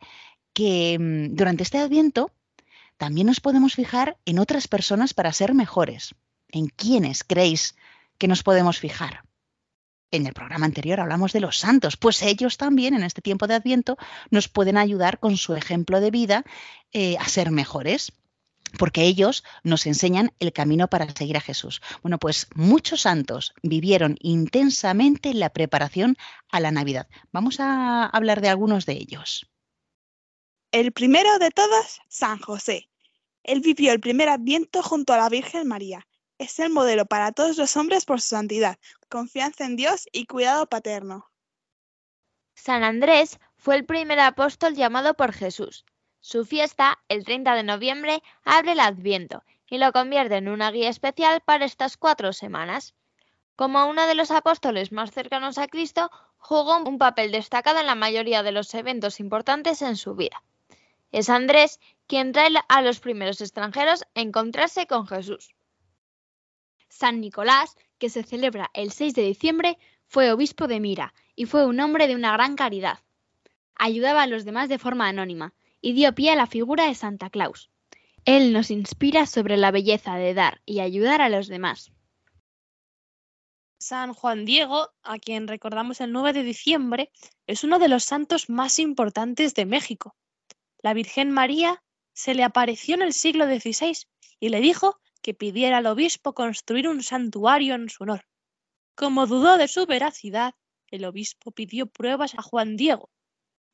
que 0.53 0.97
mmm, 0.99 1.35
durante 1.35 1.63
este 1.63 1.79
Adviento 1.79 2.31
también 2.97 3.27
nos 3.27 3.39
podemos 3.39 3.75
fijar 3.75 4.17
en 4.25 4.39
otras 4.39 4.67
personas 4.67 5.13
para 5.13 5.33
ser 5.33 5.53
mejores. 5.53 6.15
¿En 6.49 6.67
quiénes 6.67 7.23
creéis 7.23 7.75
que 8.17 8.27
nos 8.27 8.43
podemos 8.43 8.79
fijar? 8.79 9.23
En 10.09 10.25
el 10.25 10.33
programa 10.33 10.65
anterior 10.65 10.99
hablamos 10.99 11.33
de 11.33 11.41
los 11.41 11.57
santos, 11.57 11.97
pues 11.97 12.21
ellos 12.21 12.57
también 12.57 12.93
en 12.93 13.03
este 13.03 13.21
tiempo 13.21 13.45
de 13.45 13.55
Adviento 13.55 13.97
nos 14.29 14.47
pueden 14.47 14.77
ayudar 14.77 15.19
con 15.19 15.35
su 15.35 15.53
ejemplo 15.53 15.99
de 15.99 16.11
vida 16.11 16.45
eh, 16.93 17.17
a 17.17 17.27
ser 17.27 17.51
mejores 17.51 18.13
porque 18.77 19.03
ellos 19.03 19.43
nos 19.63 19.85
enseñan 19.85 20.31
el 20.39 20.53
camino 20.53 20.87
para 20.89 21.09
seguir 21.15 21.37
a 21.37 21.41
Jesús. 21.41 21.81
Bueno, 22.01 22.17
pues 22.17 22.47
muchos 22.55 23.01
santos 23.01 23.53
vivieron 23.63 24.17
intensamente 24.21 25.33
la 25.33 25.49
preparación 25.49 26.17
a 26.49 26.59
la 26.59 26.71
Navidad. 26.71 27.07
Vamos 27.31 27.59
a 27.59 28.05
hablar 28.05 28.41
de 28.41 28.49
algunos 28.49 28.85
de 28.85 28.93
ellos. 28.93 29.47
El 30.73 30.91
primero 30.91 31.39
de 31.39 31.49
todos, 31.49 32.01
San 32.09 32.39
José. 32.39 32.89
Él 33.43 33.61
vivió 33.61 33.93
el 33.93 34.01
primer 34.01 34.27
adviento 34.27 34.83
junto 34.83 35.13
a 35.13 35.17
la 35.17 35.29
Virgen 35.29 35.65
María. 35.65 36.05
Es 36.39 36.59
el 36.59 36.71
modelo 36.71 37.05
para 37.05 37.31
todos 37.31 37.57
los 37.57 37.77
hombres 37.77 38.03
por 38.03 38.19
su 38.19 38.27
santidad, 38.27 38.77
confianza 39.07 39.63
en 39.63 39.77
Dios 39.77 40.09
y 40.11 40.25
cuidado 40.25 40.67
paterno. 40.67 41.31
San 42.53 42.83
Andrés 42.83 43.39
fue 43.55 43.77
el 43.77 43.85
primer 43.85 44.19
apóstol 44.19 44.75
llamado 44.75 45.13
por 45.13 45.31
Jesús. 45.31 45.85
Su 46.19 46.43
fiesta, 46.43 46.99
el 47.07 47.23
30 47.23 47.55
de 47.55 47.63
noviembre, 47.63 48.21
abre 48.43 48.73
el 48.73 48.81
Adviento 48.81 49.45
y 49.69 49.77
lo 49.77 49.93
convierte 49.93 50.35
en 50.35 50.49
una 50.49 50.69
guía 50.69 50.89
especial 50.89 51.39
para 51.39 51.63
estas 51.63 51.95
cuatro 51.95 52.33
semanas. 52.33 52.93
Como 53.55 53.87
uno 53.87 54.05
de 54.05 54.15
los 54.15 54.31
apóstoles 54.31 54.91
más 54.91 55.11
cercanos 55.11 55.57
a 55.59 55.69
Cristo, 55.69 56.11
jugó 56.35 56.77
un 56.83 56.97
papel 56.97 57.31
destacado 57.31 57.79
en 57.79 57.85
la 57.85 57.95
mayoría 57.95 58.43
de 58.43 58.51
los 58.51 58.73
eventos 58.73 59.21
importantes 59.21 59.81
en 59.81 59.95
su 59.95 60.13
vida. 60.13 60.43
Es 61.17 61.31
Andrés 61.31 61.79
quien 62.05 62.31
trae 62.31 62.53
a 62.69 62.81
los 62.83 62.99
primeros 62.99 63.41
extranjeros 63.41 64.03
a 64.13 64.21
encontrarse 64.21 64.85
con 64.85 65.07
Jesús. 65.07 65.55
San 66.89 67.21
Nicolás, 67.21 67.75
que 67.97 68.11
se 68.11 68.21
celebra 68.21 68.69
el 68.75 68.91
6 68.91 69.15
de 69.15 69.23
diciembre, 69.23 69.79
fue 70.05 70.31
obispo 70.31 70.67
de 70.67 70.79
Mira 70.79 71.15
y 71.35 71.45
fue 71.45 71.65
un 71.65 71.79
hombre 71.79 72.07
de 72.07 72.13
una 72.13 72.33
gran 72.33 72.55
caridad. 72.55 72.99
Ayudaba 73.73 74.21
a 74.21 74.27
los 74.27 74.45
demás 74.45 74.69
de 74.69 74.77
forma 74.77 75.07
anónima 75.07 75.55
y 75.81 75.93
dio 75.93 76.13
pie 76.13 76.29
a 76.29 76.35
la 76.35 76.45
figura 76.45 76.85
de 76.85 76.93
Santa 76.93 77.31
Claus. 77.31 77.71
Él 78.23 78.53
nos 78.53 78.69
inspira 78.69 79.25
sobre 79.25 79.57
la 79.57 79.71
belleza 79.71 80.17
de 80.17 80.35
dar 80.35 80.61
y 80.67 80.81
ayudar 80.81 81.23
a 81.23 81.29
los 81.29 81.47
demás. 81.47 81.91
San 83.79 84.13
Juan 84.13 84.45
Diego, 84.45 84.91
a 85.01 85.17
quien 85.17 85.47
recordamos 85.47 85.99
el 85.99 86.11
9 86.11 86.33
de 86.33 86.43
diciembre, 86.43 87.11
es 87.47 87.63
uno 87.63 87.79
de 87.79 87.87
los 87.87 88.03
santos 88.03 88.51
más 88.51 88.77
importantes 88.77 89.55
de 89.55 89.65
México. 89.65 90.15
La 90.83 90.93
Virgen 90.93 91.31
María 91.31 91.83
se 92.13 92.33
le 92.33 92.43
apareció 92.43 92.95
en 92.95 93.01
el 93.01 93.13
siglo 93.13 93.45
XVI 93.45 93.97
y 94.39 94.49
le 94.49 94.61
dijo 94.61 94.99
que 95.21 95.33
pidiera 95.33 95.77
al 95.77 95.87
obispo 95.87 96.33
construir 96.33 96.87
un 96.87 97.03
santuario 97.03 97.75
en 97.75 97.89
su 97.89 98.03
honor. 98.03 98.27
Como 98.95 99.27
dudó 99.27 99.57
de 99.57 99.67
su 99.67 99.85
veracidad, 99.85 100.53
el 100.87 101.05
obispo 101.05 101.51
pidió 101.51 101.87
pruebas 101.87 102.35
a 102.35 102.41
Juan 102.41 102.77
Diego. 102.77 103.09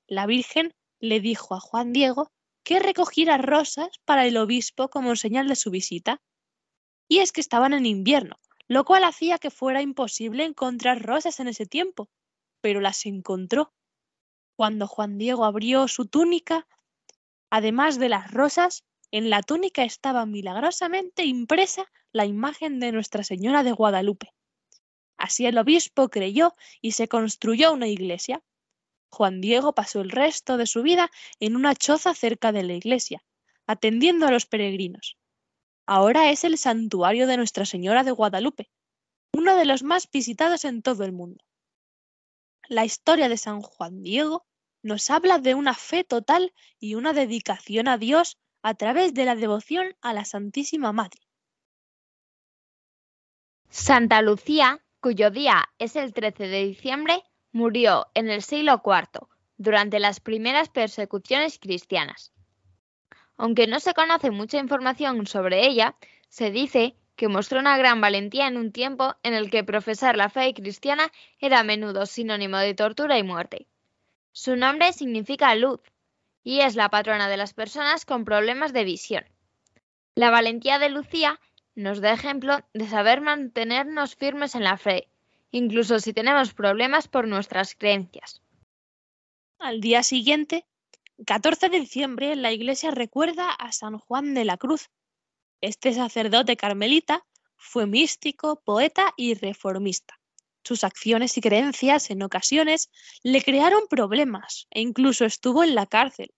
La 0.08 0.26
Virgen 0.26 0.74
le 1.00 1.20
dijo 1.20 1.56
a 1.56 1.60
Juan 1.60 1.94
Diego 1.94 2.32
que 2.64 2.80
recogiera 2.80 3.38
rosas 3.38 3.90
para 4.06 4.26
el 4.26 4.38
obispo 4.38 4.90
como 4.90 5.16
señal 5.16 5.48
de 5.48 5.56
su 5.56 5.70
visita. 5.70 6.22
Y 7.08 7.20
es 7.20 7.32
que 7.32 7.42
estaban 7.42 7.74
en 7.74 7.86
invierno, 7.86 8.38
lo 8.68 8.86
cual 8.86 9.04
hacía 9.04 9.38
que 9.38 9.52
fuera 9.52 9.82
imposible 9.82 10.46
encontrar 10.46 11.02
rosas 11.02 11.40
en 11.40 11.50
ese 11.50 11.66
tiempo, 11.66 12.10
pero 12.62 12.80
las 12.80 13.06
encontró. 13.06 13.74
Cuando 14.56 14.88
Juan 14.88 15.18
Diego 15.18 15.46
abrió 15.46 15.88
su 15.88 16.06
túnica, 16.06 16.68
además 17.54 18.00
de 18.00 18.10
las 18.10 18.32
rosas, 18.32 18.84
en 19.12 19.30
la 19.30 19.44
túnica 19.44 19.84
estaba 19.84 20.26
milagrosamente 20.26 21.24
impresa 21.24 21.86
la 22.12 22.26
imagen 22.26 22.80
de 22.80 22.92
Nuestra 22.92 23.24
Señora 23.24 23.62
de 23.62 23.72
Guadalupe. 23.72 24.34
Así 25.18 25.46
el 25.46 25.60
obispo 25.60 26.10
creyó 26.10 26.56
y 26.82 26.94
se 26.94 27.08
construyó 27.08 27.72
una 27.72 27.88
iglesia. 27.88 28.42
Juan 29.12 29.40
Diego 29.40 29.76
pasó 29.76 30.02
el 30.02 30.10
resto 30.10 30.58
de 30.58 30.66
su 30.66 30.82
vida 30.82 31.12
en 31.40 31.56
una 31.56 31.76
choza 31.76 32.16
cerca 32.16 32.52
de 32.52 32.64
la 32.64 32.74
iglesia, 32.74 33.24
atendiendo 33.68 34.26
a 34.26 34.32
los 34.32 34.48
peregrinos. 34.48 35.20
Ahora 35.86 36.32
es 36.32 36.44
el 36.46 36.58
santuario 36.58 37.28
de 37.28 37.38
Nuestra 37.38 37.66
Señora 37.66 38.04
de 38.04 38.10
Guadalupe, 38.10 38.72
uno 39.32 39.56
de 39.56 39.66
los 39.66 39.84
más 39.84 40.10
visitados 40.10 40.66
en 40.66 40.82
todo 40.82 41.04
el 41.04 41.12
mundo. 41.12 41.46
La 42.68 42.84
historia 42.84 43.30
de 43.30 43.38
San 43.38 43.62
Juan 43.62 44.02
Diego 44.02 44.44
nos 44.84 45.10
habla 45.10 45.40
de 45.40 45.56
una 45.56 45.74
fe 45.74 46.04
total 46.04 46.54
y 46.80 46.96
una 46.96 47.14
dedicación 47.14 47.88
a 47.88 47.98
Dios 47.98 48.38
a 48.62 48.76
través 48.76 49.14
de 49.14 49.26
la 49.26 49.36
devoción 49.36 49.96
a 50.02 50.14
la 50.14 50.26
Santísima 50.26 50.92
Madre. 50.92 51.20
Santa 53.70 54.22
Lucía, 54.22 54.84
cuyo 55.00 55.32
día 55.32 55.64
es 55.80 55.96
el 55.96 56.14
13 56.14 56.48
de 56.48 56.66
diciembre, 56.66 57.24
murió 57.52 58.08
en 58.14 58.30
el 58.30 58.44
siglo 58.44 58.82
IV, 58.86 59.28
durante 59.58 60.00
las 60.00 60.20
primeras 60.20 60.70
persecuciones 60.70 61.58
cristianas. 61.60 62.34
Aunque 63.38 63.68
no 63.68 63.80
se 63.80 63.94
conoce 63.94 64.32
mucha 64.32 64.60
información 64.60 65.26
sobre 65.26 65.66
ella, 65.66 65.96
se 66.30 66.52
dice 66.52 66.96
que 67.16 67.28
mostró 67.28 67.60
una 67.60 67.78
gran 67.78 68.02
valentía 68.02 68.48
en 68.48 68.58
un 68.58 68.72
tiempo 68.72 69.16
en 69.24 69.34
el 69.34 69.50
que 69.50 69.64
profesar 69.64 70.18
la 70.18 70.30
fe 70.30 70.54
cristiana 70.54 71.12
era 71.40 71.60
a 71.60 71.64
menudo 71.64 72.06
sinónimo 72.06 72.58
de 72.58 72.74
tortura 72.74 73.18
y 73.18 73.24
muerte. 73.24 73.68
Su 74.34 74.56
nombre 74.56 74.92
significa 74.94 75.54
luz 75.54 75.80
y 76.44 76.62
es 76.62 76.76
la 76.76 76.90
patrona 76.90 77.30
de 77.30 77.38
las 77.38 77.54
personas 77.54 78.04
con 78.04 78.26
problemas 78.26 78.74
de 78.74 78.84
visión. 78.84 79.24
La 80.16 80.32
valentía 80.32 80.80
de 80.80 80.90
Lucía 80.90 81.40
nos 81.76 82.02
da 82.02 82.14
ejemplo 82.14 82.58
de 82.74 82.88
saber 82.88 83.22
mantenernos 83.22 84.16
firmes 84.16 84.56
en 84.56 84.64
la 84.64 84.78
fe, 84.78 85.08
incluso 85.52 86.00
si 86.00 86.14
tenemos 86.14 86.54
problemas 86.56 87.08
por 87.08 87.28
nuestras 87.28 87.76
creencias. 87.76 88.42
Al 89.60 89.82
día 89.82 90.02
siguiente, 90.02 90.66
14 91.28 91.70
de 91.70 91.80
diciembre, 91.80 92.36
la 92.36 92.52
iglesia 92.52 92.90
recuerda 92.90 93.52
a 93.52 93.72
San 93.72 94.00
Juan 94.00 94.34
de 94.34 94.46
la 94.46 94.58
Cruz. 94.58 94.90
Este 95.62 95.94
sacerdote 95.94 96.58
carmelita 96.58 97.24
fue 97.56 97.86
místico, 97.86 98.62
poeta 98.66 99.14
y 99.16 99.36
reformista. 99.36 100.20
Sus 100.64 100.84
acciones 100.84 101.38
y 101.38 101.42
creencias 101.42 102.10
en 102.10 102.24
ocasiones 102.24 102.90
le 103.22 103.42
crearon 103.42 103.84
problemas 103.90 104.68
e 104.72 104.82
incluso 104.82 105.26
estuvo 105.26 105.64
en 105.64 105.76
la 105.76 105.86
cárcel. 105.86 106.34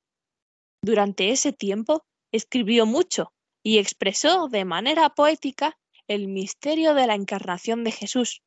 Durante 0.82 1.30
ese 1.30 1.54
tiempo 1.54 2.06
escribió 2.32 2.86
mucho 2.86 3.34
y 3.64 3.78
expresó 3.78 4.48
de 4.48 4.66
manera 4.66 5.10
poética 5.10 5.78
el 6.08 6.28
misterio 6.28 6.94
de 6.94 7.08
la 7.08 7.16
encarnación 7.16 7.84
de 7.84 7.92
Jesús. 7.92 8.42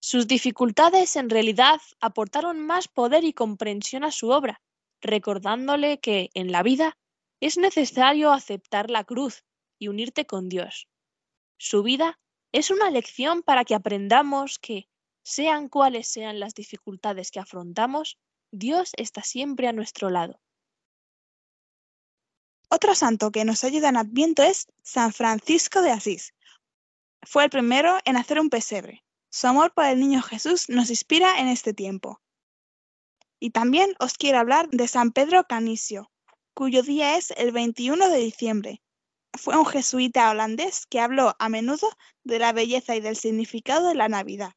Sus 0.00 0.26
dificultades 0.26 1.16
en 1.16 1.30
realidad 1.30 1.80
aportaron 2.00 2.60
más 2.60 2.88
poder 2.88 3.24
y 3.24 3.32
comprensión 3.32 4.04
a 4.04 4.10
su 4.10 4.28
obra, 4.30 4.60
recordándole 5.00 5.98
que 5.98 6.30
en 6.34 6.52
la 6.52 6.62
vida 6.62 6.98
es 7.40 7.56
necesario 7.56 8.32
aceptar 8.32 8.90
la 8.90 9.04
cruz 9.04 9.44
y 9.78 9.88
unirte 9.88 10.26
con 10.26 10.48
Dios. 10.48 10.88
Su 11.58 11.82
vida 11.82 12.18
es 12.52 12.70
una 12.70 12.90
lección 12.90 13.42
para 13.42 13.64
que 13.64 13.74
aprendamos 13.74 14.58
que, 14.58 14.88
sean 15.24 15.68
cuales 15.68 16.06
sean 16.06 16.38
las 16.38 16.54
dificultades 16.54 17.30
que 17.30 17.40
afrontamos, 17.40 18.18
Dios 18.52 18.92
está 18.96 19.22
siempre 19.22 19.66
a 19.66 19.72
nuestro 19.72 20.10
lado. 20.10 20.38
Otro 22.68 22.94
santo 22.94 23.32
que 23.32 23.44
nos 23.44 23.64
ayuda 23.64 23.88
en 23.88 23.96
Adviento 23.96 24.42
es 24.42 24.66
San 24.82 25.12
Francisco 25.12 25.80
de 25.80 25.90
Asís. 25.90 26.34
Fue 27.22 27.44
el 27.44 27.50
primero 27.50 27.98
en 28.04 28.16
hacer 28.16 28.38
un 28.38 28.50
pesebre. 28.50 29.04
Su 29.30 29.46
amor 29.46 29.72
por 29.72 29.86
el 29.86 29.98
niño 29.98 30.22
Jesús 30.22 30.68
nos 30.68 30.90
inspira 30.90 31.40
en 31.40 31.48
este 31.48 31.72
tiempo. 31.72 32.20
Y 33.40 33.50
también 33.50 33.94
os 33.98 34.14
quiero 34.14 34.38
hablar 34.38 34.68
de 34.68 34.86
San 34.88 35.10
Pedro 35.10 35.44
Canisio, 35.44 36.10
cuyo 36.52 36.82
día 36.82 37.16
es 37.16 37.30
el 37.36 37.50
21 37.50 38.08
de 38.10 38.18
diciembre. 38.18 38.82
Fue 39.32 39.56
un 39.56 39.66
jesuita 39.66 40.30
holandés 40.30 40.86
que 40.86 41.00
habló 41.00 41.34
a 41.38 41.48
menudo 41.48 41.88
de 42.24 42.38
la 42.38 42.52
belleza 42.52 42.94
y 42.94 43.00
del 43.00 43.16
significado 43.16 43.88
de 43.88 43.94
la 43.94 44.08
Navidad. 44.08 44.52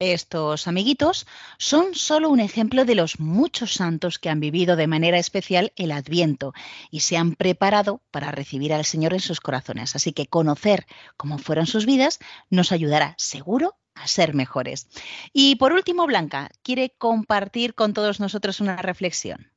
Estos 0.00 0.68
amiguitos 0.68 1.26
son 1.58 1.96
solo 1.96 2.30
un 2.30 2.38
ejemplo 2.38 2.84
de 2.84 2.94
los 2.94 3.18
muchos 3.18 3.74
santos 3.74 4.20
que 4.20 4.28
han 4.28 4.38
vivido 4.38 4.76
de 4.76 4.86
manera 4.86 5.18
especial 5.18 5.72
el 5.74 5.90
Adviento 5.90 6.52
y 6.92 7.00
se 7.00 7.16
han 7.16 7.34
preparado 7.34 8.00
para 8.12 8.30
recibir 8.30 8.72
al 8.72 8.84
Señor 8.84 9.12
en 9.12 9.18
sus 9.18 9.40
corazones. 9.40 9.96
Así 9.96 10.12
que 10.12 10.28
conocer 10.28 10.86
cómo 11.16 11.38
fueron 11.38 11.66
sus 11.66 11.84
vidas 11.84 12.20
nos 12.48 12.70
ayudará 12.70 13.16
seguro 13.18 13.76
a 13.96 14.06
ser 14.06 14.34
mejores. 14.34 14.88
Y 15.32 15.56
por 15.56 15.72
último, 15.72 16.06
Blanca, 16.06 16.50
¿quiere 16.62 16.90
compartir 16.96 17.74
con 17.74 17.92
todos 17.92 18.20
nosotros 18.20 18.60
una 18.60 18.76
reflexión? 18.76 19.52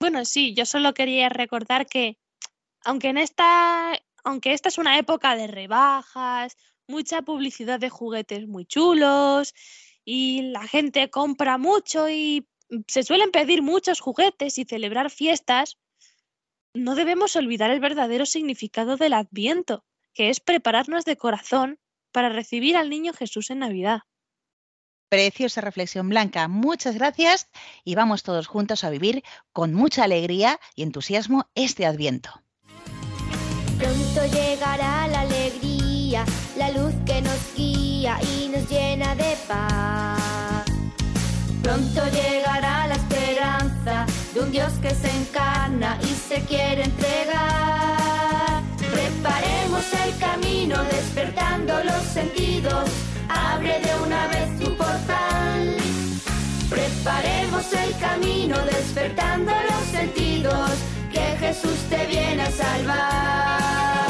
Bueno, 0.00 0.24
sí, 0.24 0.54
yo 0.54 0.64
solo 0.64 0.94
quería 0.94 1.28
recordar 1.28 1.86
que 1.86 2.18
aunque 2.82 3.08
en 3.08 3.18
esta, 3.18 3.92
aunque 4.24 4.54
esta 4.54 4.70
es 4.70 4.78
una 4.78 4.98
época 4.98 5.36
de 5.36 5.48
rebajas, 5.48 6.56
mucha 6.88 7.22
publicidad 7.22 7.80
de 7.80 7.90
juguetes 7.90 8.46
muy 8.46 8.66
chulos 8.66 9.54
y 10.04 10.42
la 10.42 10.66
gente 10.66 11.10
compra 11.10 11.58
mucho 11.58 12.08
y 12.08 12.46
se 12.88 13.02
suelen 13.02 13.30
pedir 13.30 13.62
muchos 13.62 14.00
juguetes 14.00 14.58
y 14.58 14.64
celebrar 14.64 15.10
fiestas, 15.10 15.78
no 16.74 16.94
debemos 16.94 17.36
olvidar 17.36 17.70
el 17.70 17.80
verdadero 17.80 18.26
significado 18.26 18.96
del 18.96 19.12
Adviento, 19.12 19.84
que 20.12 20.30
es 20.30 20.40
prepararnos 20.40 21.04
de 21.04 21.16
corazón 21.16 21.78
para 22.12 22.28
recibir 22.28 22.76
al 22.76 22.90
niño 22.90 23.12
Jesús 23.12 23.50
en 23.50 23.60
Navidad. 23.60 24.00
Preciosa 25.08 25.60
reflexión 25.60 26.08
blanca, 26.08 26.48
muchas 26.48 26.96
gracias 26.96 27.48
y 27.84 27.94
vamos 27.94 28.22
todos 28.24 28.48
juntos 28.48 28.82
a 28.82 28.90
vivir 28.90 29.22
con 29.52 29.72
mucha 29.72 30.04
alegría 30.04 30.58
y 30.74 30.82
entusiasmo 30.82 31.48
este 31.54 31.86
Adviento. 31.86 32.42
Pronto 33.78 34.26
llegará 34.26 35.06
la 35.08 35.20
alegría, 35.20 35.63
la 36.56 36.70
luz 36.70 36.94
que 37.04 37.20
nos 37.22 37.54
guía 37.56 38.16
y 38.22 38.48
nos 38.48 38.68
llena 38.70 39.16
de 39.16 39.36
paz. 39.48 40.64
Pronto 41.60 42.02
llegará 42.12 42.86
la 42.86 42.94
esperanza 42.94 44.06
de 44.32 44.40
un 44.40 44.52
Dios 44.52 44.72
que 44.80 44.90
se 44.90 45.10
encarna 45.10 45.98
y 46.02 46.14
se 46.28 46.40
quiere 46.42 46.84
entregar. 46.84 48.62
Preparemos 48.78 49.84
el 50.04 50.16
camino 50.18 50.84
despertando 50.84 51.82
los 51.82 52.02
sentidos. 52.04 52.84
Abre 53.28 53.80
de 53.80 53.92
una 54.06 54.28
vez 54.28 54.58
tu 54.60 54.76
portal. 54.76 55.76
Preparemos 56.70 57.72
el 57.72 57.98
camino 57.98 58.56
despertando 58.66 59.50
los 59.50 59.84
sentidos. 59.90 60.70
Que 61.12 61.36
Jesús 61.40 61.78
te 61.90 62.06
viene 62.06 62.42
a 62.42 62.50
salvar. 62.52 64.03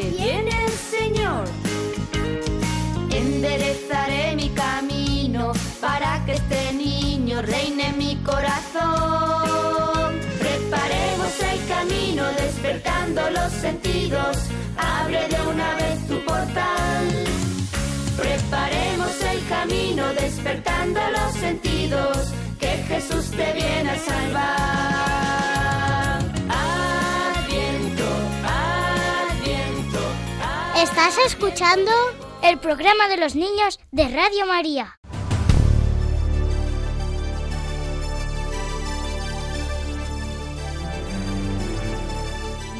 Que 0.00 0.10
viene 0.10 0.50
el 0.66 0.72
Señor. 0.72 1.44
Enderezaré 3.10 4.36
mi 4.36 4.48
camino 4.50 5.52
para 5.80 6.24
que 6.24 6.34
este 6.34 6.72
niño 6.72 7.42
reine 7.42 7.92
mi 7.96 8.14
corazón. 8.16 10.10
Preparemos 10.38 11.32
el 11.52 11.58
camino 11.74 12.24
despertando 12.44 13.30
los 13.30 13.52
sentidos. 13.52 14.36
Abre 14.76 15.26
de 15.28 15.40
una 15.52 15.74
vez 15.74 16.06
tu 16.06 16.24
portal. 16.24 17.04
Preparemos 18.16 19.12
el 19.32 19.48
camino 19.48 20.04
despertando 20.14 21.00
los 21.16 21.32
sentidos. 21.34 22.32
Que 22.60 22.84
Jesús 22.88 23.30
te 23.30 23.52
viene 23.52 23.90
a 23.90 23.98
salvar. 23.98 24.97
Estás 31.08 31.24
escuchando 31.24 31.90
el 32.42 32.58
programa 32.58 33.08
de 33.08 33.16
los 33.16 33.34
niños 33.34 33.80
de 33.92 34.08
Radio 34.08 34.44
María. 34.44 34.98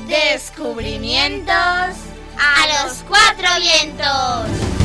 Descubrimientos 0.07 1.55
a 1.55 2.85
los 2.85 3.03
cuatro 3.09 3.49
vientos. 3.63 4.78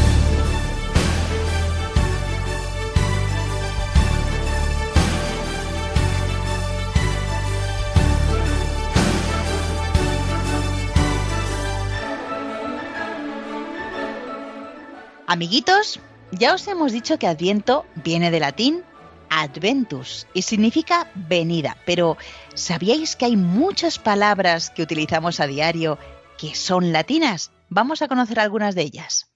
Amiguitos, 15.34 16.00
ya 16.32 16.54
os 16.54 16.68
hemos 16.68 16.92
dicho 16.92 17.18
que 17.18 17.26
Adviento 17.26 17.88
viene 17.96 18.30
del 18.30 18.42
latín 18.42 18.84
adventus 19.32 20.28
y 20.36 20.44
significa 20.44 21.10
venida, 21.16 21.76
pero 21.88 22.18
¿sabíais 22.54 23.16
que 23.16 23.26
hay 23.26 23.36
muchas 23.36 23.98
palabras 23.98 24.70
que 24.70 24.84
utilizamos 24.84 25.40
a 25.40 25.48
diario 25.48 25.98
que 26.38 26.54
son 26.54 26.94
latinas? 26.94 27.52
Vamos 27.70 28.04
a 28.04 28.08
conocer 28.08 28.40
algunas 28.40 28.76
de 28.76 28.84
ellas. 28.84 29.34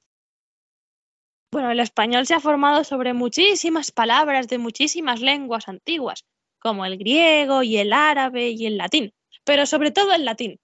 Bueno, 1.51 1.71
el 1.71 1.79
español 1.79 2.27
se 2.27 2.35
ha 2.35 2.39
formado 2.39 2.83
sobre 2.83 3.15
muchísimas 3.15 3.91
palabras 3.91 4.47
de 4.47 4.59
muchísimas 4.59 5.19
lenguas 5.19 5.67
antiguas, 5.67 6.25
como 6.59 6.85
el 6.85 6.99
griego 6.99 7.63
y 7.63 7.77
el 7.77 7.91
árabe 7.91 8.49
y 8.51 8.67
el 8.67 8.77
latín, 8.77 9.15
pero 9.43 9.65
sobre 9.65 9.89
todo 9.89 10.13
el 10.13 10.25
latín. 10.25 10.59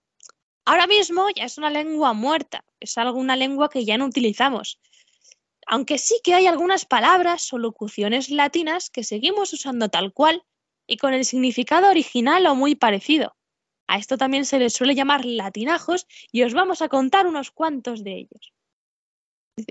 Ahora 0.63 0.85
mismo 0.85 1.25
ya 1.35 1.45
es 1.45 1.57
una 1.57 1.71
lengua 1.71 2.13
muerta, 2.13 2.63
es 2.79 2.99
alguna 2.99 3.35
lengua 3.35 3.71
que 3.71 3.83
ya 3.83 3.97
no 3.97 4.05
utilizamos. 4.05 4.79
Aunque 5.67 5.97
sí 5.97 6.19
que 6.23 6.33
hay 6.33 6.47
algunas 6.47 6.85
palabras 6.85 7.51
o 7.53 7.57
locuciones 7.57 8.29
latinas 8.29 8.89
que 8.89 9.03
seguimos 9.03 9.53
usando 9.53 9.89
tal 9.89 10.13
cual 10.13 10.43
y 10.87 10.97
con 10.97 11.13
el 11.13 11.25
significado 11.25 11.89
original 11.89 12.45
o 12.47 12.55
muy 12.55 12.75
parecido. 12.75 13.35
A 13.87 13.97
esto 13.97 14.17
también 14.17 14.45
se 14.45 14.59
les 14.59 14.73
suele 14.73 14.95
llamar 14.95 15.25
latinajos 15.25 16.07
y 16.31 16.43
os 16.43 16.53
vamos 16.53 16.81
a 16.81 16.89
contar 16.89 17.27
unos 17.27 17.51
cuantos 17.51 18.03
de 18.03 18.13
ellos. 18.13 18.53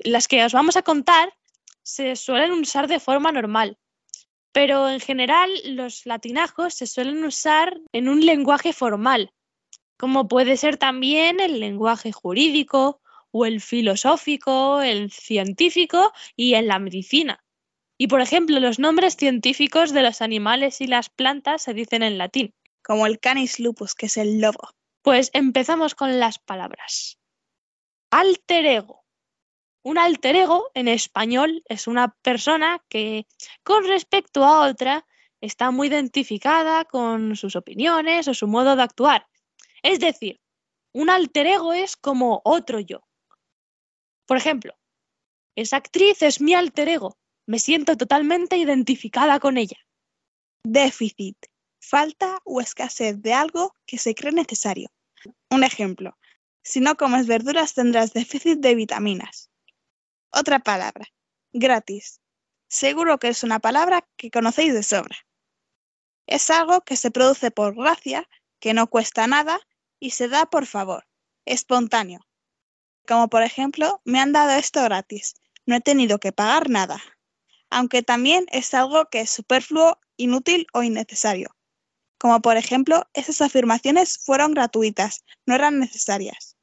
Las 0.05 0.29
que 0.29 0.45
os 0.45 0.53
vamos 0.53 0.77
a 0.77 0.83
contar 0.83 1.35
se 1.83 2.15
suelen 2.17 2.53
usar 2.53 2.89
de 2.89 3.01
forma 3.01 3.33
normal, 3.33 3.79
pero 4.53 4.89
en 4.89 5.01
general 5.01 5.51
los 5.65 6.07
latinajos 6.07 6.75
se 6.75 6.87
suelen 6.87 7.25
usar 7.25 7.81
en 7.93 8.09
un 8.09 8.25
lenguaje 8.25 8.73
formal, 8.73 9.33
como 9.99 10.29
puede 10.29 10.57
ser 10.57 10.77
también 10.77 11.41
el 11.41 11.59
lenguaje 11.59 12.13
jurídico 12.13 13.02
o 13.33 13.45
el 13.47 13.61
filosófico, 13.61 14.81
el 14.81 15.11
científico 15.11 16.13
y 16.37 16.55
en 16.55 16.69
la 16.69 16.79
medicina. 16.79 17.43
Y 17.99 18.07
por 18.07 18.21
ejemplo, 18.21 18.61
los 18.61 18.79
nombres 18.79 19.17
científicos 19.17 19.93
de 19.93 20.03
los 20.03 20.23
animales 20.23 20.81
y 20.81 20.87
las 20.87 21.09
plantas 21.09 21.63
se 21.63 21.75
dicen 21.75 22.03
en 22.03 22.19
latín. 22.19 22.55
Como 22.83 23.07
el 23.07 23.21
canis 23.21 23.61
lupus, 23.61 23.95
que 23.95 24.07
es 24.07 24.17
el 24.17 24.41
lobo. 24.41 24.71
Pues 25.03 25.31
empezamos 25.33 25.95
con 25.95 26.19
las 26.21 26.39
palabras. 26.39 27.19
Alter 28.11 28.67
ego. 28.67 29.05
Un 29.85 29.99
alter 29.99 30.37
ego 30.37 30.71
en 30.75 30.87
español 30.89 31.63
es 31.69 31.87
una 31.87 32.15
persona 32.23 32.85
que 32.89 33.27
con 33.65 33.85
respecto 33.87 34.45
a 34.45 34.69
otra 34.69 35.07
está 35.41 35.71
muy 35.71 35.89
identificada 35.89 36.85
con 36.85 37.37
sus 37.37 37.57
opiniones 37.57 38.29
o 38.29 38.35
su 38.35 38.47
modo 38.47 38.77
de 38.77 38.83
actuar. 38.83 39.27
Es 39.83 39.99
decir, 39.99 40.41
un 40.93 41.11
alter 41.11 41.47
ego 41.47 41.73
es 41.73 41.97
como 41.97 42.43
otro 42.45 42.79
yo. 42.79 43.03
Por 44.33 44.39
ejemplo, 44.39 44.75
esa 45.57 45.77
actriz 45.77 46.23
es 46.23 46.41
mi 46.41 46.55
alter 46.55 46.89
ego. 46.89 47.19
Me 47.45 47.59
siento 47.59 47.99
totalmente 47.99 48.57
identificada 48.57 49.39
con 49.41 49.59
ella. 49.59 49.77
Déficit. 50.65 51.37
Falta 51.83 52.39
o 52.45 52.63
escasez 52.63 53.21
de 53.21 53.35
algo 53.35 53.75
que 53.85 53.99
se 53.99 54.15
cree 54.15 54.33
necesario. 54.33 54.89
Un 55.51 55.65
ejemplo. 55.65 56.17
Si 56.63 56.81
no 56.81 56.97
comes 56.97 57.27
verduras 57.27 57.75
tendrás 57.75 58.15
déficit 58.15 58.61
de 58.61 58.75
vitaminas. 58.75 59.51
Otra 60.31 60.61
palabra. 60.61 61.05
Gratis. 61.53 62.23
Seguro 62.71 63.19
que 63.19 63.29
es 63.29 63.43
una 63.43 63.59
palabra 63.59 64.09
que 64.17 64.31
conocéis 64.31 64.73
de 64.73 64.83
sobra. 64.83 65.19
Es 66.27 66.49
algo 66.49 66.81
que 66.81 66.97
se 66.97 67.11
produce 67.11 67.51
por 67.51 67.75
gracia, 67.75 68.27
que 68.61 68.73
no 68.73 68.87
cuesta 68.87 69.27
nada 69.27 69.61
y 70.01 70.13
se 70.13 70.29
da 70.29 70.47
por 70.47 70.65
favor, 70.65 71.07
espontáneo. 71.45 72.21
Como 73.07 73.29
por 73.29 73.43
ejemplo, 73.43 74.01
me 74.05 74.21
han 74.21 74.33
dado 74.33 74.53
esto 74.53 74.83
gratis, 74.83 75.35
no 75.67 75.77
he 75.77 75.81
tenido 75.81 76.19
que 76.19 76.33
pagar 76.33 76.71
nada. 76.71 77.03
Aunque 77.71 78.03
también 78.03 78.47
es 78.53 78.75
algo 78.75 79.07
que 79.07 79.21
es 79.21 79.31
superfluo, 79.31 79.99
inútil 80.17 80.67
o 80.73 80.83
innecesario. 80.83 81.57
Como 82.19 82.41
por 82.41 82.57
ejemplo, 82.57 83.09
esas 83.15 83.41
afirmaciones 83.41 84.19
fueron 84.25 84.53
gratuitas, 84.53 85.25
no 85.47 85.55
eran 85.55 85.81
necesarias. 85.81 86.57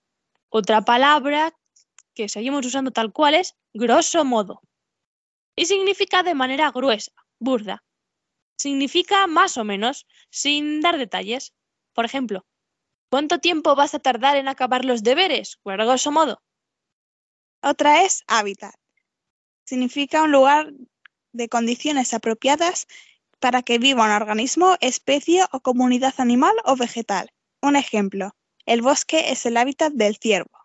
Otra 0.49 0.81
palabra 0.81 1.53
que 2.13 2.29
seguimos 2.29 2.65
usando 2.65 2.91
tal 2.91 3.11
cual 3.11 3.35
es 3.35 3.55
grosso 3.73 4.23
modo. 4.23 4.61
Y 5.55 5.65
significa 5.65 6.23
de 6.23 6.33
manera 6.33 6.71
gruesa, 6.71 7.11
burda. 7.39 7.83
Significa 8.57 9.27
más 9.27 9.57
o 9.57 9.63
menos, 9.63 10.07
sin 10.29 10.81
dar 10.81 10.97
detalles. 10.97 11.53
Por 11.93 12.05
ejemplo, 12.05 12.45
¿cuánto 13.09 13.39
tiempo 13.39 13.75
vas 13.75 13.93
a 13.93 13.99
tardar 13.99 14.37
en 14.37 14.47
acabar 14.47 14.85
los 14.85 15.03
deberes? 15.03 15.59
O 15.63 15.71
a 15.71 15.75
grosso 15.75 16.11
modo. 16.11 16.41
Otra 17.61 18.03
es 18.03 18.23
hábitat. 18.27 18.75
Significa 19.65 20.23
un 20.23 20.31
lugar 20.31 20.71
de 21.33 21.49
condiciones 21.49 22.13
apropiadas 22.13 22.87
para 23.39 23.61
que 23.63 23.77
viva 23.77 24.05
un 24.05 24.11
organismo, 24.11 24.75
especie 24.81 25.45
o 25.51 25.59
comunidad 25.59 26.13
animal 26.17 26.55
o 26.65 26.75
vegetal. 26.75 27.29
Un 27.61 27.75
ejemplo, 27.75 28.35
el 28.65 28.81
bosque 28.81 29.31
es 29.31 29.45
el 29.45 29.57
hábitat 29.57 29.93
del 29.93 30.17
ciervo. 30.17 30.57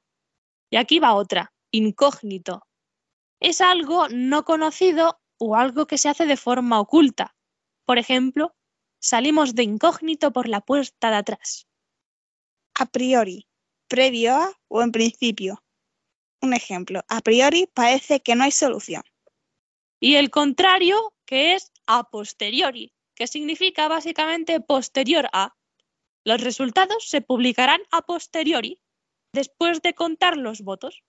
Y 0.71 0.77
aquí 0.77 0.99
va 0.99 1.15
otra, 1.15 1.53
incógnito. 1.71 2.67
Es 3.41 3.61
algo 3.61 4.09
no 4.09 4.45
conocido 4.45 5.21
o 5.39 5.57
algo 5.57 5.87
que 5.87 5.99
se 5.99 6.09
hace 6.09 6.27
de 6.27 6.37
forma 6.37 6.81
oculta. 6.81 7.35
Por 7.85 7.99
ejemplo, 7.99 8.55
salimos 9.01 9.55
de 9.55 9.65
incógnito 9.65 10.33
por 10.33 10.49
la 10.49 10.61
puerta 10.61 11.11
de 11.11 11.17
atrás. 11.17 11.67
A 12.77 12.87
priori, 12.87 13.47
previo 13.89 14.35
a 14.35 14.53
o 14.69 14.83
en 14.83 14.91
principio. 14.91 15.63
Un 16.43 16.55
ejemplo, 16.55 17.05
a 17.09 17.21
priori 17.21 17.69
parece 17.73 18.21
que 18.21 18.35
no 18.35 18.43
hay 18.43 18.51
solución. 18.51 19.05
Y 20.01 20.17
el 20.17 20.31
contrario, 20.31 21.15
que 21.25 21.55
es 21.55 21.73
a 21.87 22.11
posteriori, 22.11 22.93
que 23.15 23.29
significa 23.29 23.87
básicamente 23.87 24.61
posterior 24.61 25.29
a. 25.33 25.55
Los 26.25 26.41
resultados 26.41 27.09
se 27.09 27.21
publicarán 27.21 27.81
a 27.93 28.03
posteriori, 28.03 28.81
después 29.33 29.81
de 29.81 29.95
contar 29.95 30.37
los 30.37 30.63
votos. 30.63 31.05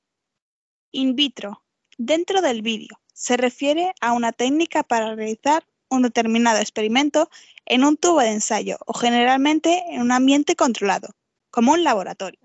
In 0.91 1.15
vitro. 1.15 1.63
Dentro 1.97 2.41
del 2.41 2.61
vídeo. 2.61 2.99
Se 3.13 3.37
refiere 3.37 3.93
a 4.01 4.11
una 4.11 4.33
técnica 4.33 4.83
para 4.83 5.15
realizar 5.15 5.65
un 5.89 6.03
determinado 6.03 6.59
experimento 6.59 7.29
en 7.65 7.85
un 7.85 7.97
tubo 7.97 8.19
de 8.19 8.33
ensayo 8.33 8.77
o 8.85 8.93
generalmente 8.93 9.83
en 9.89 10.01
un 10.01 10.11
ambiente 10.11 10.55
controlado, 10.55 11.09
como 11.55 11.71
un 11.71 11.85
laboratorio. 11.85 12.41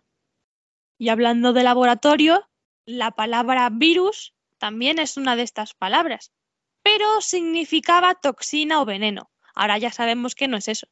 Y 0.96 1.08
hablando 1.08 1.52
de 1.52 1.64
laboratorio, 1.64 2.48
la 2.84 3.10
palabra 3.10 3.68
virus 3.68 4.36
también 4.58 5.00
es 5.00 5.16
una 5.16 5.34
de 5.34 5.42
estas 5.42 5.74
palabras, 5.74 6.30
pero 6.84 7.20
significaba 7.20 8.14
toxina 8.14 8.80
o 8.80 8.84
veneno. 8.84 9.28
Ahora 9.52 9.78
ya 9.78 9.90
sabemos 9.90 10.36
que 10.36 10.46
no 10.46 10.56
es 10.56 10.68
eso. 10.68 10.86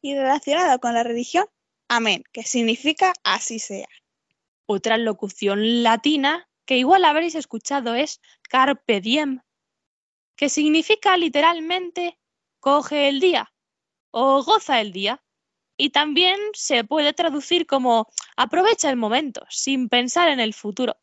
Y 0.00 0.14
relacionado 0.14 0.78
con 0.78 0.94
la 0.94 1.02
religión, 1.02 1.44
amén, 1.86 2.24
que 2.32 2.44
significa 2.44 3.12
así 3.24 3.58
sea. 3.58 3.88
Otra 4.64 4.96
locución 4.96 5.82
latina 5.82 6.48
que 6.64 6.78
igual 6.78 7.04
habréis 7.04 7.34
escuchado 7.34 7.94
es 7.94 8.22
carpe 8.48 9.02
diem, 9.02 9.42
que 10.34 10.48
significa 10.48 11.14
literalmente 11.18 12.18
coge 12.58 13.10
el 13.10 13.20
día 13.20 13.52
o 14.12 14.42
goza 14.42 14.80
el 14.80 14.92
día. 14.92 15.22
Y 15.76 15.90
también 15.90 16.38
se 16.54 16.84
puede 16.84 17.12
traducir 17.12 17.66
como 17.66 18.08
aprovecha 18.36 18.88
el 18.88 18.96
momento, 18.96 19.42
sin 19.50 19.88
pensar 19.88 20.28
en 20.28 20.40
el 20.40 20.54
futuro. 20.54 20.96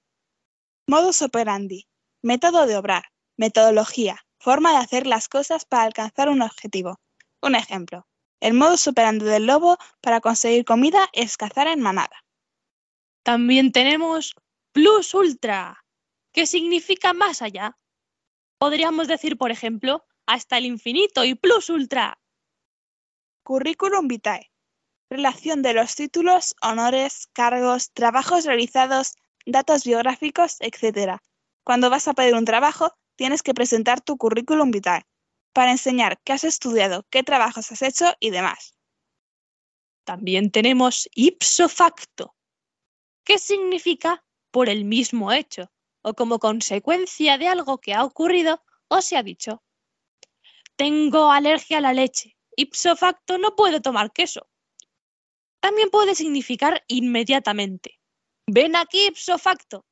Modus 0.88 1.22
operandi, 1.22 1.88
método 2.22 2.66
de 2.66 2.78
obrar, 2.78 3.04
metodología, 3.38 4.26
forma 4.40 4.72
de 4.72 4.78
hacer 4.78 5.08
las 5.08 5.30
cosas 5.30 5.66
para 5.66 5.84
alcanzar 5.84 6.30
un 6.30 6.42
objetivo. 6.42 7.00
Un 7.42 7.56
ejemplo, 7.56 8.08
el 8.40 8.54
modus 8.54 8.88
operandi 8.88 9.26
del 9.26 9.46
lobo 9.46 9.78
para 10.02 10.20
conseguir 10.20 10.66
comida 10.66 11.08
es 11.14 11.38
cazar 11.38 11.68
en 11.68 11.80
manada. 11.80 12.24
También 13.24 13.72
tenemos 13.72 14.36
plus 14.74 15.14
ultra, 15.14 15.86
que 16.34 16.46
significa 16.46 17.14
más 17.14 17.42
allá. 17.42 17.78
Podríamos 18.58 19.08
decir, 19.08 19.38
por 19.38 19.52
ejemplo, 19.52 20.06
hasta 20.26 20.58
el 20.58 20.66
infinito 20.66 21.24
y 21.24 21.36
plus 21.36 21.70
ultra. 21.70 22.20
Curriculum 23.44 24.08
vitae. 24.08 24.53
Relación 25.13 25.62
de 25.62 25.76
los 25.76 25.93
títulos, 25.93 26.56
honores, 26.60 27.28
cargos, 27.34 27.91
trabajos 27.91 28.45
realizados, 28.45 29.13
datos 29.45 29.84
biográficos, 29.84 30.58
etc. 30.60 31.19
Cuando 31.63 31.91
vas 31.91 32.08
a 32.08 32.15
pedir 32.15 32.34
un 32.34 32.45
trabajo, 32.45 32.91
tienes 33.15 33.43
que 33.43 33.54
presentar 33.54 34.02
tu 34.02 34.17
currículum 34.17 34.71
vitae 34.71 35.06
para 35.54 35.69
enseñar 35.69 36.19
qué 36.23 36.34
has 36.34 36.43
estudiado, 36.43 37.06
qué 37.12 37.21
trabajos 37.21 37.71
has 37.71 37.84
hecho 37.84 38.12
y 38.19 38.32
demás. 38.32 38.73
También 40.04 40.49
tenemos 40.49 41.08
ipso 41.13 41.69
facto, 41.69 42.34
que 43.23 43.38
significa 43.38 44.26
por 44.49 44.67
el 44.67 44.84
mismo 44.84 45.32
hecho 45.32 45.71
o 46.02 46.15
como 46.15 46.39
consecuencia 46.39 47.38
de 47.38 47.49
algo 47.49 47.78
que 47.78 47.93
ha 47.93 48.04
ocurrido 48.04 48.63
o 48.88 48.99
se 48.99 49.15
ha 49.15 49.21
dicho. 49.21 49.62
Tengo 50.76 51.30
alergia 51.32 51.78
a 51.78 51.82
la 51.82 51.93
leche. 51.93 52.36
Ipso 52.56 52.95
facto 52.95 53.38
no 53.38 53.56
puedo 53.56 53.80
tomar 53.80 54.12
queso. 54.12 54.47
También 55.63 55.89
puede 55.89 56.13
significar 56.13 56.84
inmediatamente. 56.89 57.97
Ven 58.47 58.76
aquí 58.76 59.06
ipso 59.08 59.38
facto. 59.38 59.86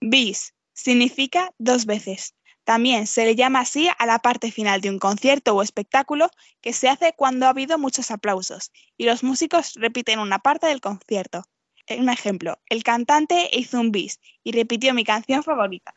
Bis 0.00 0.54
significa 0.72 1.52
dos 1.58 1.86
veces. 1.86 2.36
También 2.62 3.08
se 3.08 3.24
le 3.24 3.34
llama 3.34 3.62
así 3.62 3.88
a 3.98 4.06
la 4.06 4.20
parte 4.20 4.52
final 4.52 4.80
de 4.80 4.90
un 4.90 5.00
concierto 5.00 5.56
o 5.56 5.62
espectáculo 5.62 6.30
que 6.60 6.72
se 6.72 6.88
hace 6.88 7.14
cuando 7.16 7.46
ha 7.46 7.48
habido 7.48 7.78
muchos 7.78 8.12
aplausos 8.12 8.70
y 8.96 9.06
los 9.06 9.24
músicos 9.24 9.74
repiten 9.74 10.20
una 10.20 10.38
parte 10.38 10.68
del 10.68 10.80
concierto. 10.80 11.42
Un 11.88 12.08
ejemplo, 12.08 12.60
el 12.68 12.84
cantante 12.84 13.50
hizo 13.52 13.80
un 13.80 13.90
bis 13.90 14.20
y 14.44 14.52
repitió 14.52 14.94
mi 14.94 15.02
canción 15.02 15.42
favorita. 15.42 15.96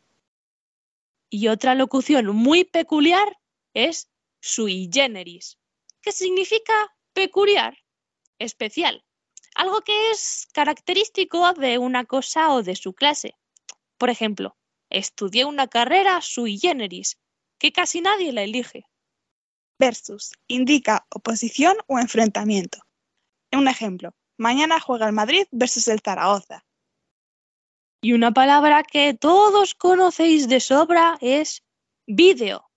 Y 1.30 1.50
otra 1.50 1.76
locución 1.76 2.26
muy 2.36 2.64
peculiar 2.64 3.38
es 3.76 4.10
sui 4.42 4.90
generis, 4.92 5.60
que 6.02 6.12
significa 6.12 6.74
peculiar, 7.14 7.78
especial, 8.40 9.04
algo 9.56 9.82
que 9.82 10.12
es 10.12 10.48
característico 10.54 11.54
de 11.54 11.78
una 11.78 12.06
cosa 12.06 12.54
o 12.54 12.64
de 12.64 12.76
su 12.76 12.94
clase. 12.94 13.36
Por 13.98 14.10
ejemplo, 14.10 14.56
estudié 14.90 15.46
una 15.46 15.68
carrera 15.68 16.22
sui 16.22 16.58
generis, 16.58 17.18
que 17.60 17.72
casi 17.72 18.02
nadie 18.02 18.32
la 18.32 18.44
elige. 18.44 18.86
Versus 19.80 20.34
indica 20.48 21.06
oposición 21.10 21.78
o 21.88 22.00
enfrentamiento. 22.00 22.80
Un 23.52 23.68
ejemplo, 23.68 24.14
mañana 24.38 24.80
juega 24.80 25.08
el 25.08 25.14
Madrid 25.14 25.48
versus 25.52 25.88
el 25.88 26.02
Zaragoza. 26.02 26.66
Y 28.02 28.14
una 28.14 28.32
palabra 28.32 28.84
que 28.84 29.14
todos 29.14 29.74
conocéis 29.74 30.48
de 30.48 30.60
sobra 30.60 31.18
es 31.20 31.64
vídeo, 32.06 32.70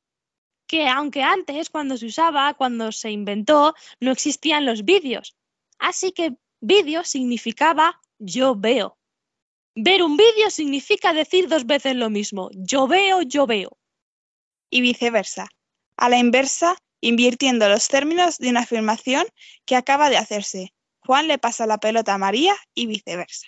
que 0.66 0.88
aunque 0.88 1.22
antes, 1.22 1.68
cuando 1.68 1.96
se 1.96 2.06
usaba, 2.06 2.54
cuando 2.54 2.90
se 2.92 3.10
inventó, 3.10 3.74
no 4.00 4.12
existían 4.12 4.64
los 4.64 4.84
vídeos. 4.84 5.36
Así 5.80 6.12
que 6.12 6.34
vídeo 6.60 7.02
significaba 7.04 8.00
yo 8.18 8.54
veo. 8.54 8.98
Ver 9.74 10.02
un 10.02 10.16
vídeo 10.16 10.50
significa 10.50 11.12
decir 11.12 11.48
dos 11.48 11.66
veces 11.66 11.96
lo 11.96 12.10
mismo, 12.10 12.50
yo 12.52 12.86
veo, 12.86 13.22
yo 13.22 13.46
veo. 13.46 13.78
Y 14.70 14.82
viceversa. 14.82 15.48
A 15.96 16.08
la 16.08 16.18
inversa, 16.18 16.76
invirtiendo 17.00 17.68
los 17.68 17.88
términos 17.88 18.38
de 18.38 18.50
una 18.50 18.60
afirmación 18.60 19.26
que 19.64 19.74
acaba 19.74 20.10
de 20.10 20.18
hacerse. 20.18 20.74
Juan 21.00 21.28
le 21.28 21.38
pasa 21.38 21.66
la 21.66 21.78
pelota 21.78 22.14
a 22.14 22.18
María 22.18 22.54
y 22.74 22.86
viceversa. 22.86 23.46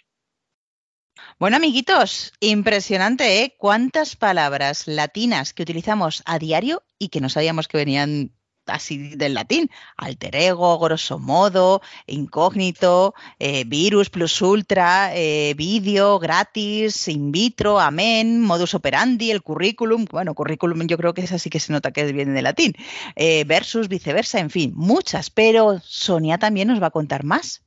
Bueno, 1.38 1.58
amiguitos, 1.58 2.32
impresionante, 2.40 3.42
¿eh? 3.42 3.54
Cuántas 3.58 4.16
palabras 4.16 4.86
latinas 4.86 5.52
que 5.52 5.62
utilizamos 5.62 6.22
a 6.24 6.38
diario 6.38 6.82
y 6.98 7.08
que 7.08 7.20
no 7.20 7.28
sabíamos 7.28 7.68
que 7.68 7.76
venían 7.76 8.32
así 8.66 9.14
del 9.16 9.34
latín. 9.34 9.70
Alter 9.96 10.36
ego, 10.36 10.78
grosso 10.78 11.18
modo, 11.18 11.82
incógnito, 12.06 13.14
eh, 13.38 13.64
virus 13.66 14.10
plus 14.10 14.40
ultra, 14.42 15.14
eh, 15.14 15.54
vídeo, 15.56 16.18
gratis, 16.18 17.08
in 17.08 17.32
vitro, 17.32 17.80
amén, 17.80 18.40
modus 18.40 18.74
operandi, 18.74 19.30
el 19.30 19.42
currículum. 19.42 20.06
Bueno, 20.10 20.34
currículum 20.34 20.86
yo 20.86 20.96
creo 20.96 21.14
que 21.14 21.22
es 21.22 21.32
así 21.32 21.50
que 21.50 21.60
se 21.60 21.72
nota 21.72 21.92
que 21.92 22.12
viene 22.12 22.32
de 22.32 22.42
latín. 22.42 22.74
Eh, 23.16 23.44
versus, 23.44 23.88
viceversa, 23.88 24.38
en 24.38 24.50
fin, 24.50 24.72
muchas. 24.74 25.30
Pero 25.30 25.80
Sonia 25.80 26.38
también 26.38 26.68
nos 26.68 26.82
va 26.82 26.86
a 26.88 26.90
contar 26.90 27.24
más. 27.24 27.62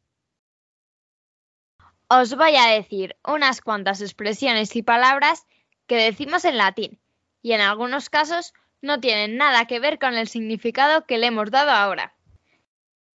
Os 2.07 2.35
voy 2.35 2.55
a 2.55 2.67
decir 2.67 3.15
unas 3.25 3.61
cuantas 3.61 3.99
expresiones 4.01 4.75
y 4.75 4.83
palabras 4.83 5.45
que 5.87 5.95
decimos 5.95 6.45
en 6.45 6.57
latín 6.57 6.99
y 7.41 7.53
en 7.53 7.61
algunos 7.61 8.09
casos 8.09 8.53
no 8.81 8.99
tienen 8.99 9.37
nada 9.37 9.65
que 9.65 9.79
ver 9.79 9.99
con 9.99 10.15
el 10.15 10.27
significado 10.27 11.05
que 11.05 11.17
le 11.17 11.27
hemos 11.27 11.51
dado 11.51 11.71
ahora. 11.71 12.15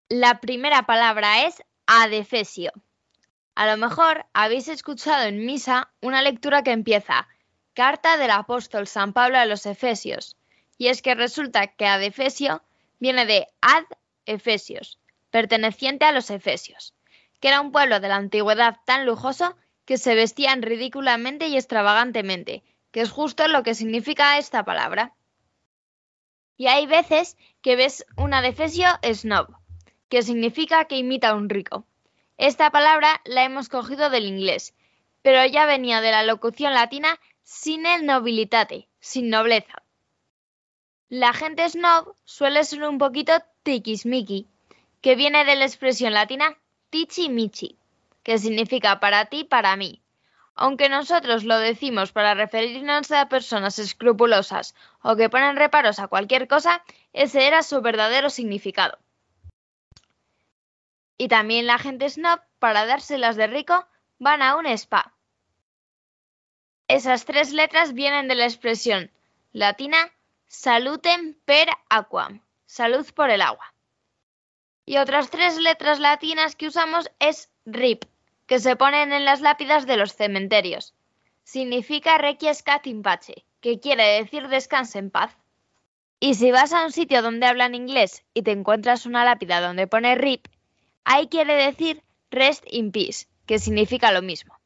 La 0.09 0.41
primera 0.41 0.87
palabra 0.87 1.47
es 1.47 1.63
adefesio. 1.87 2.73
A 3.55 3.67
lo 3.67 3.77
mejor 3.77 4.27
habéis 4.33 4.69
escuchado 4.69 5.25
en 5.25 5.45
misa 5.45 5.93
una 6.01 6.23
lectura 6.23 6.63
que 6.63 6.73
empieza 6.73 7.29
Carta 7.75 8.17
del 8.17 8.31
apóstol 8.31 8.87
San 8.87 9.13
Pablo 9.13 9.39
a 9.39 9.45
los 9.45 9.67
Efesios. 9.67 10.37
Y 10.77 10.89
es 10.89 11.03
que 11.03 11.15
resulta 11.15 11.69
que 11.69 11.87
adefesio 11.87 12.63
viene 12.99 13.27
de 13.27 13.47
ad 13.61 13.85
Efesios, 14.27 14.99
perteneciente 15.31 16.05
a 16.05 16.13
los 16.13 16.31
Efesios 16.31 16.95
que 17.41 17.49
era 17.49 17.61
un 17.61 17.73
pueblo 17.73 18.01
de 18.01 18.09
la 18.09 18.17
antigüedad 18.17 18.77
tan 18.85 19.07
lujoso 19.07 19.57
que 19.87 19.99
se 19.99 20.15
vestían 20.15 20.63
ridículamente 20.63 21.49
y 21.49 21.57
extravagantemente, 21.57 22.63
que 22.93 23.01
es 23.01 23.11
justo 23.11 23.49
lo 23.49 23.63
que 23.63 23.75
significa 23.75 24.39
esta 24.39 24.65
palabra. 24.65 25.15
Y 26.61 26.67
hay 26.67 26.85
veces 26.85 27.39
que 27.63 27.75
ves 27.75 28.05
un 28.19 28.35
adefesio 28.35 28.87
snob, 29.03 29.49
que 30.11 30.21
significa 30.21 30.85
que 30.85 30.99
imita 30.99 31.31
a 31.31 31.35
un 31.35 31.49
rico. 31.49 31.87
Esta 32.37 32.71
palabra 32.71 33.23
la 33.25 33.45
hemos 33.45 33.71
cogido 33.71 34.11
del 34.11 34.27
inglés, 34.27 34.75
pero 35.23 35.43
ya 35.47 35.65
venía 35.65 36.03
de 36.03 36.11
la 36.11 36.23
locución 36.23 36.75
latina 36.75 37.19
sin 37.43 37.87
el 37.87 38.05
nobilitate, 38.05 38.89
sin 38.99 39.31
nobleza. 39.31 39.83
La 41.09 41.33
gente 41.33 41.67
snob 41.67 42.15
suele 42.27 42.63
ser 42.65 42.83
un 42.83 42.99
poquito 42.99 43.33
tiquismiqui, 43.63 44.47
que 45.01 45.15
viene 45.15 45.47
de 45.47 45.57
la 45.57 45.65
expresión 45.65 46.13
latina 46.13 46.59
Tichi 46.91 47.31
Michi, 47.31 47.79
que 48.23 48.37
significa 48.37 49.01
para 49.01 49.25
ti, 49.31 49.45
para 49.45 49.77
mí. 49.77 50.00
Aunque 50.63 50.91
nosotros 50.91 51.45
lo 51.45 51.59
decimos 51.59 52.13
para 52.13 52.35
referirnos 52.35 53.11
a 53.13 53.31
personas 53.31 53.79
escrupulosas 53.79 54.75
o 55.01 55.17
que 55.17 55.31
ponen 55.31 55.57
reparos 55.57 55.99
a 55.99 56.09
cualquier 56.09 56.49
cosa, 56.49 56.85
ese 57.15 57.47
era 57.47 57.63
su 57.63 57.81
verdadero 57.81 58.29
significado. 58.29 58.99
Y 61.17 61.29
también 61.29 61.67
la 61.67 61.79
gente 61.79 62.11
snob, 62.11 62.41
para 62.59 62.85
dárselas 62.85 63.37
de 63.37 63.47
rico, 63.47 63.87
van 64.19 64.43
a 64.43 64.57
un 64.57 64.67
spa. 64.67 65.15
Esas 66.89 67.25
tres 67.25 67.53
letras 67.53 67.95
vienen 67.95 68.29
de 68.29 68.35
la 68.35 68.45
expresión 68.45 69.11
latina 69.53 70.13
salutem 70.47 71.37
per 71.47 71.71
aquam, 71.89 72.43
salud 72.67 73.07
por 73.15 73.31
el 73.31 73.41
agua. 73.41 73.73
Y 74.85 74.99
otras 74.99 75.31
tres 75.31 75.57
letras 75.57 76.01
latinas 76.01 76.55
que 76.55 76.67
usamos 76.67 77.11
es 77.19 77.49
RIP, 77.65 78.05
que 78.51 78.59
se 78.59 78.75
ponen 78.75 79.13
en 79.13 79.25
las 79.25 79.43
lápidas 79.43 79.87
de 79.87 79.97
los 79.97 80.17
cementerios. 80.17 80.93
Significa 81.45 82.19
requiescat 82.19 82.85
in 82.89 83.01
pace, 83.01 83.45
que 83.61 83.79
quiere 83.79 84.03
decir 84.19 84.49
descanse 84.49 84.99
en 84.99 85.13
paz. 85.13 85.37
Y 86.19 86.35
si 86.35 86.51
vas 86.51 86.73
a 86.73 86.85
un 86.85 86.91
sitio 86.91 87.23
donde 87.23 87.47
hablan 87.47 87.77
inglés 87.77 88.25
y 88.35 88.43
te 88.43 88.51
encuentras 88.51 89.07
una 89.07 89.25
lápida 89.25 89.61
donde 89.61 89.87
pone 89.87 90.17
RIP, 90.17 90.49
ahí 91.05 91.29
quiere 91.29 91.55
decir 91.55 92.03
rest 92.33 92.65
in 92.67 92.91
peace, 92.91 93.29
que 93.47 93.61
significa 93.61 94.11
lo 94.11 94.21
mismo. 94.21 94.59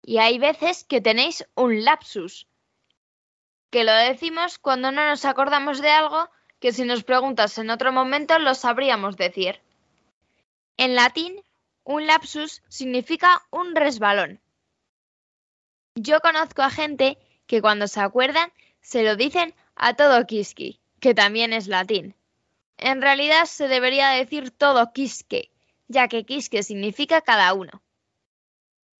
Y 0.00 0.18
hay 0.18 0.38
veces 0.38 0.84
que 0.84 1.00
tenéis 1.00 1.48
un 1.56 1.84
lapsus, 1.84 2.46
que 3.70 3.82
lo 3.82 3.92
decimos 3.92 4.60
cuando 4.60 4.92
no 4.92 5.04
nos 5.04 5.24
acordamos 5.24 5.82
de 5.82 5.90
algo 5.90 6.30
que 6.60 6.72
si 6.72 6.84
nos 6.84 7.02
preguntas 7.02 7.58
en 7.58 7.70
otro 7.70 7.90
momento 7.90 8.38
lo 8.38 8.54
sabríamos 8.54 9.16
decir. 9.16 9.60
En 10.76 10.94
latín, 10.94 11.42
un 11.88 12.06
lapsus 12.06 12.62
significa 12.68 13.46
un 13.50 13.74
resbalón. 13.74 14.42
Yo 15.94 16.20
conozco 16.20 16.60
a 16.60 16.68
gente 16.68 17.16
que 17.46 17.62
cuando 17.62 17.88
se 17.88 18.00
acuerdan 18.00 18.52
se 18.82 19.02
lo 19.02 19.16
dicen 19.16 19.54
a 19.74 19.94
todo 19.94 20.26
quisqui, 20.26 20.80
que 21.00 21.14
también 21.14 21.54
es 21.54 21.66
latín. 21.66 22.14
En 22.76 23.00
realidad 23.00 23.46
se 23.46 23.68
debería 23.68 24.10
decir 24.10 24.50
todo 24.50 24.92
quisque, 24.92 25.50
ya 25.86 26.08
que 26.08 26.24
quisque 26.24 26.62
significa 26.62 27.22
cada 27.22 27.54
uno. 27.54 27.82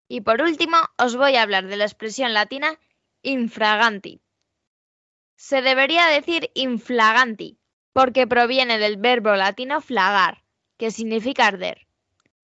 Y 0.08 0.22
por 0.22 0.40
último, 0.40 0.78
os 0.96 1.14
voy 1.14 1.36
a 1.36 1.42
hablar 1.42 1.66
de 1.66 1.76
la 1.76 1.84
expresión 1.84 2.32
latina 2.32 2.80
infraganti, 3.20 4.22
se 5.36 5.60
debería 5.60 6.06
decir 6.06 6.50
inflaganti, 6.54 7.58
porque 7.92 8.26
proviene 8.26 8.78
del 8.78 8.96
verbo 8.96 9.34
latino 9.34 9.82
flagar, 9.82 10.42
que 10.78 10.90
significa 10.90 11.48
arder. 11.48 11.87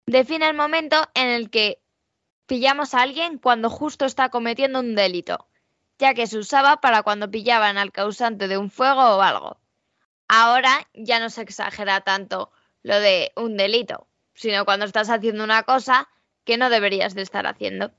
Define 0.06 0.48
el 0.48 0.56
momento 0.56 0.96
en 1.14 1.28
el 1.28 1.50
que 1.50 1.82
pillamos 2.46 2.94
a 2.94 3.02
alguien 3.02 3.38
cuando 3.38 3.68
justo 3.68 4.04
está 4.04 4.28
cometiendo 4.28 4.78
un 4.78 4.94
delito, 4.94 5.48
ya 5.98 6.14
que 6.14 6.28
se 6.28 6.38
usaba 6.38 6.80
para 6.80 7.02
cuando 7.02 7.30
pillaban 7.30 7.76
al 7.76 7.90
causante 7.90 8.46
de 8.46 8.56
un 8.56 8.70
fuego 8.70 9.02
o 9.02 9.20
algo. 9.20 9.58
Ahora 10.28 10.88
ya 10.94 11.18
no 11.18 11.28
se 11.28 11.42
exagera 11.42 12.02
tanto 12.02 12.52
lo 12.84 13.00
de 13.00 13.32
un 13.34 13.56
delito, 13.56 14.06
sino 14.34 14.64
cuando 14.64 14.86
estás 14.86 15.10
haciendo 15.10 15.42
una 15.42 15.64
cosa 15.64 16.08
que 16.44 16.56
no 16.56 16.70
deberías 16.70 17.16
de 17.16 17.22
estar 17.22 17.48
haciendo. 17.48 17.90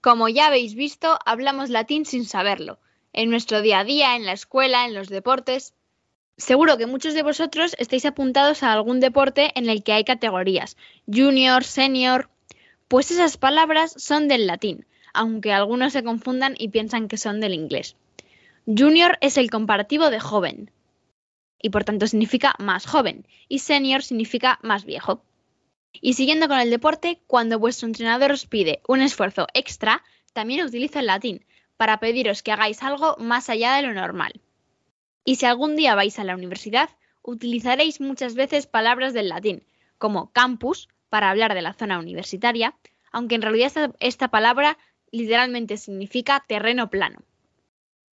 Como 0.00 0.30
ya 0.30 0.46
habéis 0.46 0.74
visto, 0.74 1.18
hablamos 1.26 1.68
latín 1.68 2.06
sin 2.06 2.24
saberlo, 2.24 2.78
en 3.12 3.28
nuestro 3.28 3.60
día 3.60 3.80
a 3.80 3.84
día, 3.84 4.16
en 4.16 4.24
la 4.24 4.32
escuela, 4.32 4.86
en 4.86 4.94
los 4.94 5.08
deportes. 5.08 5.74
Seguro 6.38 6.78
que 6.78 6.86
muchos 6.86 7.14
de 7.14 7.24
vosotros 7.24 7.74
estáis 7.78 8.06
apuntados 8.06 8.62
a 8.62 8.72
algún 8.72 9.00
deporte 9.00 9.50
en 9.56 9.68
el 9.68 9.82
que 9.82 9.92
hay 9.92 10.04
categorías, 10.04 10.76
junior, 11.12 11.64
senior. 11.64 12.30
Pues 12.86 13.10
esas 13.10 13.36
palabras 13.36 13.92
son 13.96 14.28
del 14.28 14.46
latín, 14.46 14.86
aunque 15.12 15.52
algunos 15.52 15.92
se 15.92 16.04
confundan 16.04 16.54
y 16.56 16.68
piensan 16.68 17.08
que 17.08 17.16
son 17.16 17.40
del 17.40 17.54
inglés. 17.54 17.96
Junior 18.66 19.18
es 19.20 19.36
el 19.36 19.50
comparativo 19.50 20.10
de 20.10 20.20
joven, 20.20 20.70
y 21.60 21.70
por 21.70 21.82
tanto 21.82 22.06
significa 22.06 22.54
más 22.60 22.86
joven, 22.86 23.26
y 23.48 23.58
senior 23.58 24.04
significa 24.04 24.60
más 24.62 24.84
viejo. 24.84 25.24
Y 25.92 26.12
siguiendo 26.12 26.46
con 26.46 26.60
el 26.60 26.70
deporte, 26.70 27.20
cuando 27.26 27.58
vuestro 27.58 27.88
entrenador 27.88 28.30
os 28.30 28.46
pide 28.46 28.80
un 28.86 29.00
esfuerzo 29.00 29.48
extra, 29.54 30.04
también 30.34 30.64
utiliza 30.64 31.00
el 31.00 31.06
latín, 31.06 31.44
para 31.76 31.98
pediros 31.98 32.44
que 32.44 32.52
hagáis 32.52 32.80
algo 32.84 33.16
más 33.18 33.48
allá 33.48 33.74
de 33.74 33.82
lo 33.82 33.92
normal. 33.92 34.40
Y 35.28 35.36
si 35.36 35.44
algún 35.44 35.76
día 35.76 35.94
vais 35.94 36.18
a 36.18 36.24
la 36.24 36.34
universidad, 36.34 36.88
utilizaréis 37.20 38.00
muchas 38.00 38.34
veces 38.34 38.66
palabras 38.66 39.12
del 39.12 39.28
latín, 39.28 39.62
como 39.98 40.32
campus, 40.32 40.88
para 41.10 41.28
hablar 41.28 41.52
de 41.52 41.60
la 41.60 41.74
zona 41.74 41.98
universitaria, 41.98 42.74
aunque 43.12 43.34
en 43.34 43.42
realidad 43.42 43.94
esta, 44.00 44.28
palabra 44.28 44.78
literalmente 45.10 45.76
significa 45.76 46.46
terreno 46.48 46.88
plano. 46.88 47.18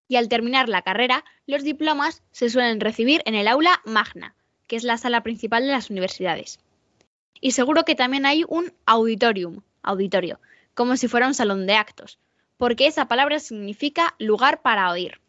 Y 0.07 0.15
al 0.15 0.29
terminar 0.29 0.69
la 0.69 0.83
carrera, 0.83 1.25
los 1.47 1.65
diplomas 1.65 2.23
se 2.31 2.49
suelen 2.49 2.79
recibir 2.79 3.23
en 3.25 3.35
el 3.35 3.49
aula 3.49 3.83
magna, 3.85 4.37
que 4.69 4.77
es 4.77 4.85
la 4.85 4.97
sala 4.97 5.25
principal 5.25 5.67
de 5.67 5.73
las 5.73 5.91
universidades. 5.91 6.61
Y 7.41 7.51
seguro 7.51 7.85
que 7.85 7.97
también 7.97 8.25
hay 8.25 8.45
un 8.47 8.73
auditorium, 8.87 9.63
auditorio, 9.83 10.39
como 10.75 10.97
si 10.97 11.09
fuera 11.09 11.27
un 11.27 11.35
salón 11.35 11.67
de 11.67 11.75
actos, 11.75 12.21
porque 12.57 12.87
esa 12.87 13.09
palabra 13.09 13.41
significa 13.41 14.15
lugar 14.21 14.63
para 14.63 14.89
oír. 14.93 15.21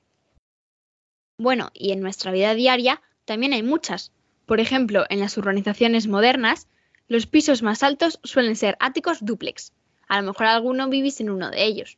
Bueno, 1.42 1.72
y 1.74 1.92
en 1.92 2.02
nuestra 2.02 2.32
vida 2.32 2.54
diaria 2.54 3.02
también 3.26 3.54
hay 3.54 3.64
muchas. 3.64 4.12
Por 4.46 4.60
ejemplo, 4.60 5.06
en 5.10 5.20
las 5.20 5.36
urbanizaciones 5.40 6.06
modernas, 6.06 6.68
los 7.08 7.26
pisos 7.26 7.64
más 7.64 7.82
altos 7.82 8.20
suelen 8.24 8.56
ser 8.56 8.78
áticos 8.80 9.26
dúplex. 9.26 9.74
A 10.08 10.22
lo 10.22 10.28
mejor 10.28 10.46
alguno 10.46 10.88
vivís 10.88 11.20
en 11.20 11.32
uno 11.32 11.50
de 11.50 11.64
ellos. 11.64 11.98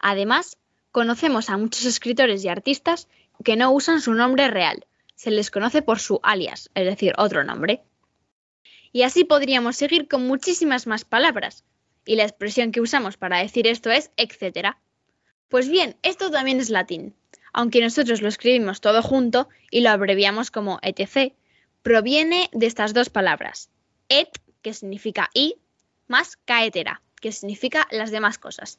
Además, 0.00 0.58
conocemos 0.90 1.48
a 1.48 1.56
muchos 1.56 1.84
escritores 1.84 2.44
y 2.44 2.48
artistas 2.48 3.06
que 3.44 3.54
no 3.54 3.70
usan 3.70 4.00
su 4.00 4.14
nombre 4.14 4.48
real. 4.48 4.84
Se 5.14 5.30
les 5.30 5.52
conoce 5.52 5.80
por 5.80 6.00
su 6.00 6.18
alias, 6.24 6.70
es 6.74 6.84
decir, 6.84 7.12
otro 7.18 7.44
nombre. 7.44 7.84
Y 8.90 9.02
así 9.02 9.22
podríamos 9.22 9.76
seguir 9.76 10.08
con 10.08 10.26
muchísimas 10.26 10.88
más 10.88 11.04
palabras, 11.04 11.62
y 12.04 12.16
la 12.16 12.24
expresión 12.24 12.72
que 12.72 12.80
usamos 12.80 13.16
para 13.16 13.38
decir 13.38 13.68
esto 13.68 13.92
es 13.92 14.10
etcétera. 14.16 14.80
Pues 15.48 15.68
bien, 15.68 15.94
esto 16.02 16.32
también 16.32 16.58
es 16.58 16.68
latín, 16.68 17.14
aunque 17.52 17.80
nosotros 17.80 18.22
lo 18.22 18.28
escribimos 18.28 18.80
todo 18.80 19.02
junto 19.02 19.48
y 19.70 19.80
lo 19.80 19.90
abreviamos 19.90 20.50
como 20.50 20.78
etc, 20.82 21.32
proviene 21.82 22.48
de 22.52 22.66
estas 22.66 22.94
dos 22.94 23.10
palabras, 23.10 23.70
et, 24.08 24.28
que 24.62 24.74
significa 24.74 25.30
y, 25.34 25.56
más 26.06 26.36
caetera, 26.36 27.02
que 27.20 27.32
significa 27.32 27.86
las 27.90 28.10
demás 28.10 28.38
cosas. 28.38 28.78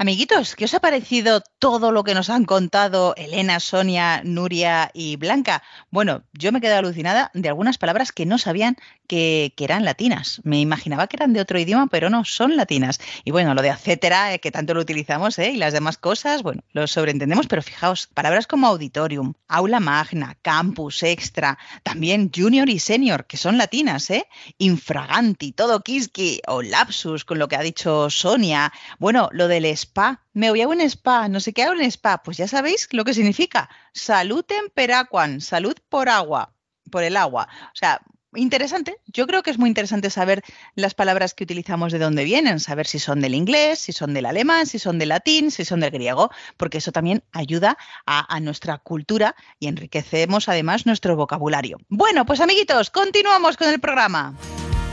Amiguitos, 0.00 0.54
¿qué 0.54 0.66
os 0.66 0.74
ha 0.74 0.78
parecido 0.78 1.42
todo 1.58 1.90
lo 1.90 2.04
que 2.04 2.14
nos 2.14 2.30
han 2.30 2.44
contado 2.44 3.14
Elena, 3.16 3.58
Sonia, 3.58 4.22
Nuria 4.22 4.92
y 4.94 5.16
Blanca? 5.16 5.64
Bueno, 5.90 6.22
yo 6.32 6.52
me 6.52 6.60
quedé 6.60 6.74
alucinada 6.74 7.32
de 7.34 7.48
algunas 7.48 7.78
palabras 7.78 8.12
que 8.12 8.24
no 8.24 8.38
sabían 8.38 8.76
que, 9.08 9.52
eran 9.58 9.84
latinas. 9.84 10.40
Me 10.44 10.60
imaginaba 10.60 11.08
que 11.08 11.16
eran 11.16 11.32
de 11.32 11.40
otro 11.40 11.58
idioma, 11.58 11.88
pero 11.88 12.10
no, 12.10 12.24
son 12.24 12.56
latinas. 12.56 13.00
Y 13.24 13.32
bueno, 13.32 13.54
lo 13.54 13.62
de 13.62 13.70
etcétera, 13.70 14.32
eh, 14.32 14.38
que 14.38 14.52
tanto 14.52 14.72
lo 14.72 14.80
utilizamos, 14.80 15.36
¿eh? 15.40 15.50
y 15.50 15.56
las 15.56 15.72
demás 15.72 15.98
cosas, 15.98 16.44
bueno, 16.44 16.62
lo 16.72 16.86
sobreentendemos, 16.86 17.48
pero 17.48 17.60
fijaos, 17.60 18.06
palabras 18.06 18.46
como 18.46 18.68
auditorium, 18.68 19.34
aula 19.48 19.80
magna, 19.80 20.38
campus, 20.42 21.02
extra, 21.02 21.58
también 21.82 22.30
junior 22.34 22.68
y 22.68 22.78
senior, 22.78 23.26
que 23.26 23.36
son 23.36 23.58
latinas, 23.58 24.08
¿eh? 24.10 24.28
Infraganti, 24.58 25.52
todo 25.52 25.82
kiski 25.82 26.40
o 26.46 26.62
lapsus, 26.62 27.24
con 27.24 27.40
lo 27.40 27.48
que 27.48 27.56
ha 27.56 27.62
dicho 27.62 28.10
Sonia. 28.10 28.72
Bueno, 28.98 29.28
lo 29.32 29.48
del 29.48 29.64
me 30.32 30.50
voy 30.50 30.62
a 30.62 30.68
un 30.68 30.80
spa, 30.80 31.28
no 31.28 31.40
sé 31.40 31.52
qué 31.52 31.64
hago 31.64 31.74
en 31.74 31.90
spa, 31.90 32.22
pues 32.22 32.36
ya 32.36 32.48
sabéis 32.48 32.88
lo 32.92 33.04
que 33.04 33.14
significa. 33.14 33.68
Salud 33.92 34.44
temperaquan, 34.44 35.40
salud 35.40 35.74
por 35.88 36.08
agua, 36.08 36.52
por 36.90 37.02
el 37.02 37.16
agua. 37.16 37.48
O 37.72 37.76
sea, 37.76 38.00
interesante. 38.34 38.98
Yo 39.06 39.26
creo 39.26 39.42
que 39.42 39.50
es 39.50 39.58
muy 39.58 39.68
interesante 39.68 40.10
saber 40.10 40.42
las 40.74 40.94
palabras 40.94 41.34
que 41.34 41.44
utilizamos 41.44 41.92
de 41.92 41.98
dónde 41.98 42.24
vienen, 42.24 42.60
saber 42.60 42.86
si 42.86 42.98
son 42.98 43.20
del 43.20 43.34
inglés, 43.34 43.78
si 43.80 43.92
son 43.92 44.14
del 44.14 44.26
alemán, 44.26 44.66
si 44.66 44.78
son 44.78 44.98
del 44.98 45.08
latín, 45.08 45.50
si 45.50 45.64
son 45.64 45.80
del 45.80 45.90
griego, 45.90 46.30
porque 46.56 46.78
eso 46.78 46.92
también 46.92 47.24
ayuda 47.32 47.76
a, 48.06 48.34
a 48.34 48.40
nuestra 48.40 48.78
cultura 48.78 49.34
y 49.58 49.68
enriquecemos 49.68 50.48
además 50.48 50.86
nuestro 50.86 51.16
vocabulario. 51.16 51.78
Bueno, 51.88 52.26
pues 52.26 52.40
amiguitos, 52.40 52.90
continuamos 52.90 53.56
con 53.56 53.68
el 53.68 53.80
programa. 53.80 54.34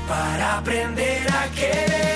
Para 0.08 0.60
aprender 0.60 1.28
a 1.32 1.48
quererte, 1.52 2.15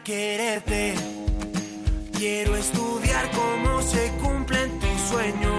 quererte. 0.00 0.94
Quiero 2.16 2.56
estudiar 2.56 3.30
cómo 3.32 3.82
se 3.82 4.10
cumplen 4.22 4.78
tus 4.78 5.00
sueños. 5.10 5.51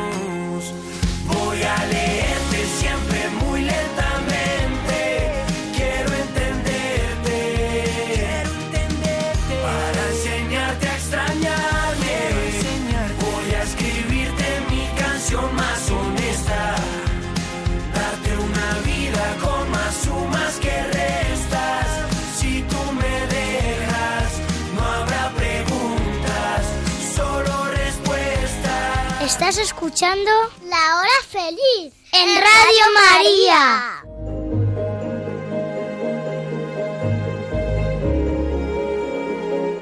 Estás 29.53 29.67
escuchando 29.67 30.31
La 30.65 30.97
Hora 30.97 31.21
Feliz 31.29 31.93
en 32.11 32.27
Radio 32.41 32.85
María. 33.11 33.61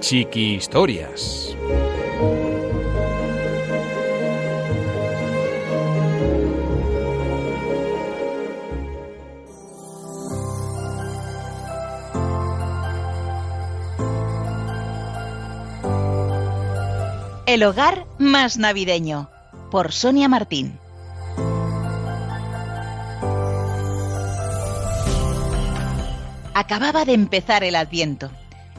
Chiqui 0.01 0.55
Historias. 0.55 1.55
El 17.45 17.63
hogar 17.63 18.05
más 18.17 18.57
navideño, 18.57 19.29
por 19.71 19.93
Sonia 19.93 20.27
Martín. 20.27 20.77
Acababa 26.53 27.05
de 27.05 27.13
empezar 27.13 27.63
el 27.63 27.75
adviento 27.75 28.29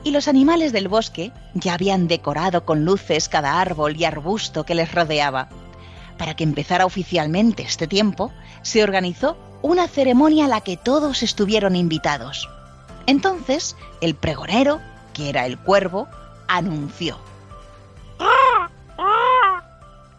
y 0.05 0.11
los 0.11 0.29
animales 0.29 0.73
del 0.73 0.89
bosque 0.89 1.33
ya 1.55 1.75
habían 1.75 2.07
decorado 2.07 2.65
con 2.67 2.85
luces 2.85 3.29
cada 3.31 3.61
árbol 3.61 3.97
y 3.97 4.05
arbusto 4.05 4.65
que 4.65 4.75
les 4.75 4.93
rodeaba. 4.93 5.49
Para 6.19 6.37
que 6.37 6.45
empezara 6.45 6.85
oficialmente 6.85 7.63
este 7.63 7.87
tiempo, 7.87 8.31
se 8.61 8.85
organizó 8.85 9.37
una 9.63 9.89
ceremonia 9.89 10.45
a 10.45 10.49
la 10.49 10.61
que 10.61 10.77
todos 10.77 11.23
estuvieron 11.23 11.75
invitados. 11.75 12.49
Entonces, 13.07 13.77
el 14.03 14.15
pregonero, 14.15 14.81
que 15.15 15.31
era 15.31 15.47
el 15.47 15.59
cuervo, 15.59 16.07
anunció. 16.49 17.32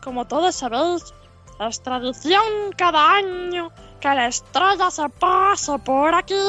Como 0.03 0.25
todos 0.25 0.55
sabéis, 0.55 1.13
es 1.59 1.81
tradición 1.81 2.73
cada 2.77 3.13
año 3.13 3.71
que 4.01 4.09
la 4.09 4.27
estrella 4.27 4.91
se 4.91 5.07
pase 5.07 5.79
por 5.79 6.13
aquí 6.13 6.43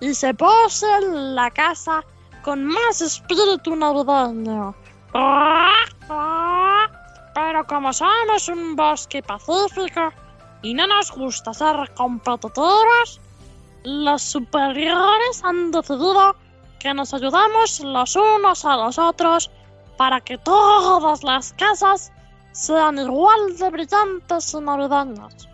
y 0.00 0.14
se 0.14 0.32
pose 0.32 0.86
en 1.02 1.34
la 1.34 1.50
casa 1.50 2.02
con 2.42 2.64
más 2.64 3.02
espíritu 3.02 3.76
navideño. 3.76 4.74
Pero 7.34 7.66
como 7.66 7.92
somos 7.92 8.48
un 8.48 8.74
bosque 8.74 9.22
pacífico 9.22 10.12
y 10.62 10.72
no 10.72 10.86
nos 10.86 11.12
gusta 11.12 11.52
ser 11.52 11.76
competidores, 11.94 13.20
los 13.82 14.22
superiores 14.22 15.44
han 15.44 15.70
decidido 15.70 16.34
que 16.78 16.94
nos 16.94 17.12
ayudamos 17.12 17.80
los 17.80 18.16
unos 18.16 18.64
a 18.64 18.76
los 18.76 18.98
otros 18.98 19.50
para 19.98 20.20
que 20.22 20.38
todas 20.38 21.22
las 21.22 21.52
casas 21.52 22.13
sean 22.54 22.98
igual 22.98 23.58
de 23.58 23.68
brillantes 23.70 24.54
y 24.54 24.60
navideñas. 24.60 25.48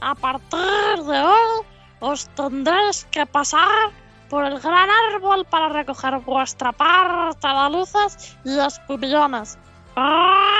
A 0.00 0.14
partir 0.14 1.02
de 1.10 1.18
hoy 1.18 1.66
os 2.00 2.28
tendréis 2.36 3.04
que 3.10 3.26
pasar 3.26 3.90
por 4.30 4.44
el 4.44 4.60
gran 4.60 4.88
árbol 5.12 5.44
para 5.46 5.68
recoger 5.70 6.18
vuestra 6.20 6.70
parte 6.72 7.48
de 7.48 7.70
luces 7.70 8.36
y 8.44 8.58
espumillones. 8.58 9.58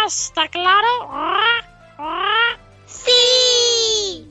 ¿Está 0.06 0.48
claro? 0.48 0.88
¡Sí! 2.86 4.30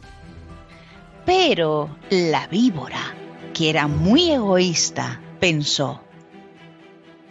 Pero 1.25 1.89
la 2.09 2.47
víbora, 2.47 3.15
que 3.53 3.69
era 3.69 3.87
muy 3.87 4.31
egoísta, 4.31 5.21
pensó. 5.39 6.01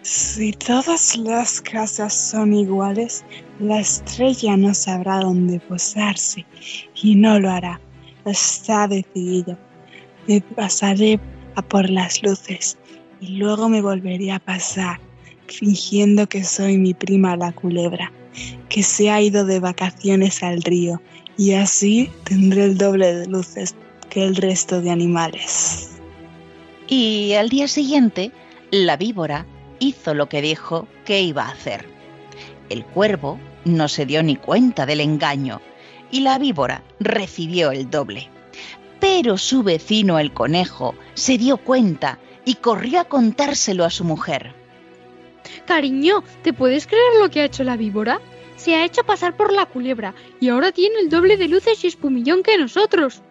Si 0.03 0.51
todas 0.51 1.17
las 1.17 1.61
casas 1.61 2.13
son 2.13 2.53
iguales, 2.55 3.25
la 3.61 3.79
estrella 3.79 4.57
no 4.57 4.75
sabrá 4.75 5.21
dónde 5.21 5.61
posarse 5.61 6.45
y 7.01 7.15
no 7.15 7.39
lo 7.39 7.49
hará. 7.49 7.81
Está 8.25 8.89
decidido. 8.89 9.57
Me 10.27 10.41
pasaré 10.41 11.21
a 11.55 11.63
por 11.63 11.89
las 11.89 12.21
luces 12.25 12.77
y 13.21 13.37
luego 13.37 13.69
me 13.69 13.81
volveré 13.81 14.33
a 14.33 14.41
pasar. 14.41 15.01
fingiendo 15.47 16.27
que 16.27 16.45
soy 16.45 16.79
mi 16.79 16.95
prima 16.95 17.37
la 17.37 17.53
culebra, 17.53 18.11
que 18.71 18.83
se 18.83 19.11
ha 19.11 19.21
ido 19.21 19.45
de 19.45 19.61
vacaciones 19.61 20.43
al 20.43 20.63
río, 20.63 21.03
y 21.37 21.53
así 21.53 22.09
tendré 22.25 22.65
el 22.65 22.79
doble 22.79 23.15
de 23.15 23.27
luces 23.27 23.75
que 24.09 24.25
el 24.25 24.37
resto 24.37 24.81
de 24.81 24.91
animales. 24.91 25.91
Y 26.89 27.35
al 27.35 27.51
día 27.51 27.69
siguiente, 27.69 28.33
la 28.71 28.97
víbora 28.97 29.47
hizo 29.83 30.15
lo 30.15 30.29
que 30.29 30.41
dijo 30.41 30.87
que 31.05 31.23
iba 31.23 31.45
a 31.45 31.51
hacer. 31.51 31.87
El 32.69 32.85
cuervo 32.85 33.39
no 33.65 33.89
se 33.89 34.07
dio 34.07 34.23
ni 34.23 34.37
cuenta 34.37 34.87
del 34.87 35.01
engaño 35.01 35.61
y 36.11 36.21
la 36.21 36.39
víbora 36.39 36.83
recibió 37.01 37.73
el 37.73 37.91
doble. 37.91 38.29
Pero 39.01 39.37
su 39.37 39.63
vecino 39.63 40.19
el 40.19 40.33
conejo 40.33 40.95
se 41.15 41.37
dio 41.37 41.57
cuenta 41.57 42.19
y 42.45 42.55
corrió 42.55 43.01
a 43.01 43.05
contárselo 43.05 43.85
a 43.85 43.91
su 43.91 44.05
mujer. 44.05 44.55
Cariño, 45.67 46.23
¿te 46.43 46.53
puedes 46.53 46.87
creer 46.87 47.21
lo 47.21 47.31
que 47.31 47.41
ha 47.41 47.45
hecho 47.45 47.65
la 47.65 47.77
víbora? 47.77 48.21
Se 48.57 48.77
ha 48.77 48.85
hecho 48.85 49.03
pasar 49.03 49.37
por 49.37 49.53
la 49.53 49.67
culebra 49.67 50.15
y 50.41 50.51
ahora 50.51 50.71
tiene 50.71 51.01
el 51.01 51.09
doble 51.09 51.37
de 51.37 51.49
luces 51.49 51.83
y 51.83 51.89
espumillón 51.89 52.45
que 52.45 52.57
nosotros. 52.57 53.23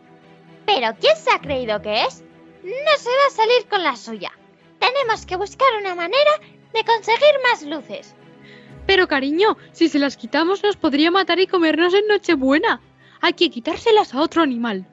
¿Pero 0.65 0.89
quién 0.99 1.15
se 1.15 1.31
ha 1.31 1.39
creído 1.39 1.81
que 1.81 2.03
es? 2.03 2.21
No 2.63 2.97
se 2.97 3.09
va 3.09 3.27
a 3.27 3.35
salir 3.35 3.67
con 3.69 3.83
la 3.83 3.95
suya. 3.95 4.31
Tenemos 4.81 5.27
que 5.27 5.35
buscar 5.35 5.67
una 5.79 5.93
manera 5.93 6.31
de 6.73 6.83
conseguir 6.83 7.35
más 7.43 7.61
luces. 7.61 8.15
Pero 8.87 9.07
cariño, 9.07 9.55
si 9.71 9.89
se 9.89 9.99
las 9.99 10.17
quitamos 10.17 10.63
nos 10.63 10.75
podría 10.75 11.11
matar 11.11 11.39
y 11.39 11.45
comernos 11.45 11.93
en 11.93 12.07
Nochebuena. 12.07 12.81
Hay 13.21 13.33
que 13.33 13.51
quitárselas 13.51 14.15
a 14.15 14.21
otro 14.21 14.41
animal. 14.41 14.87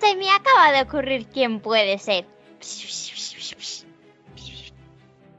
Se 0.00 0.16
me 0.16 0.30
acaba 0.30 0.72
de 0.72 0.80
ocurrir 0.80 1.26
quién 1.26 1.60
puede 1.60 1.98
ser. 1.98 2.24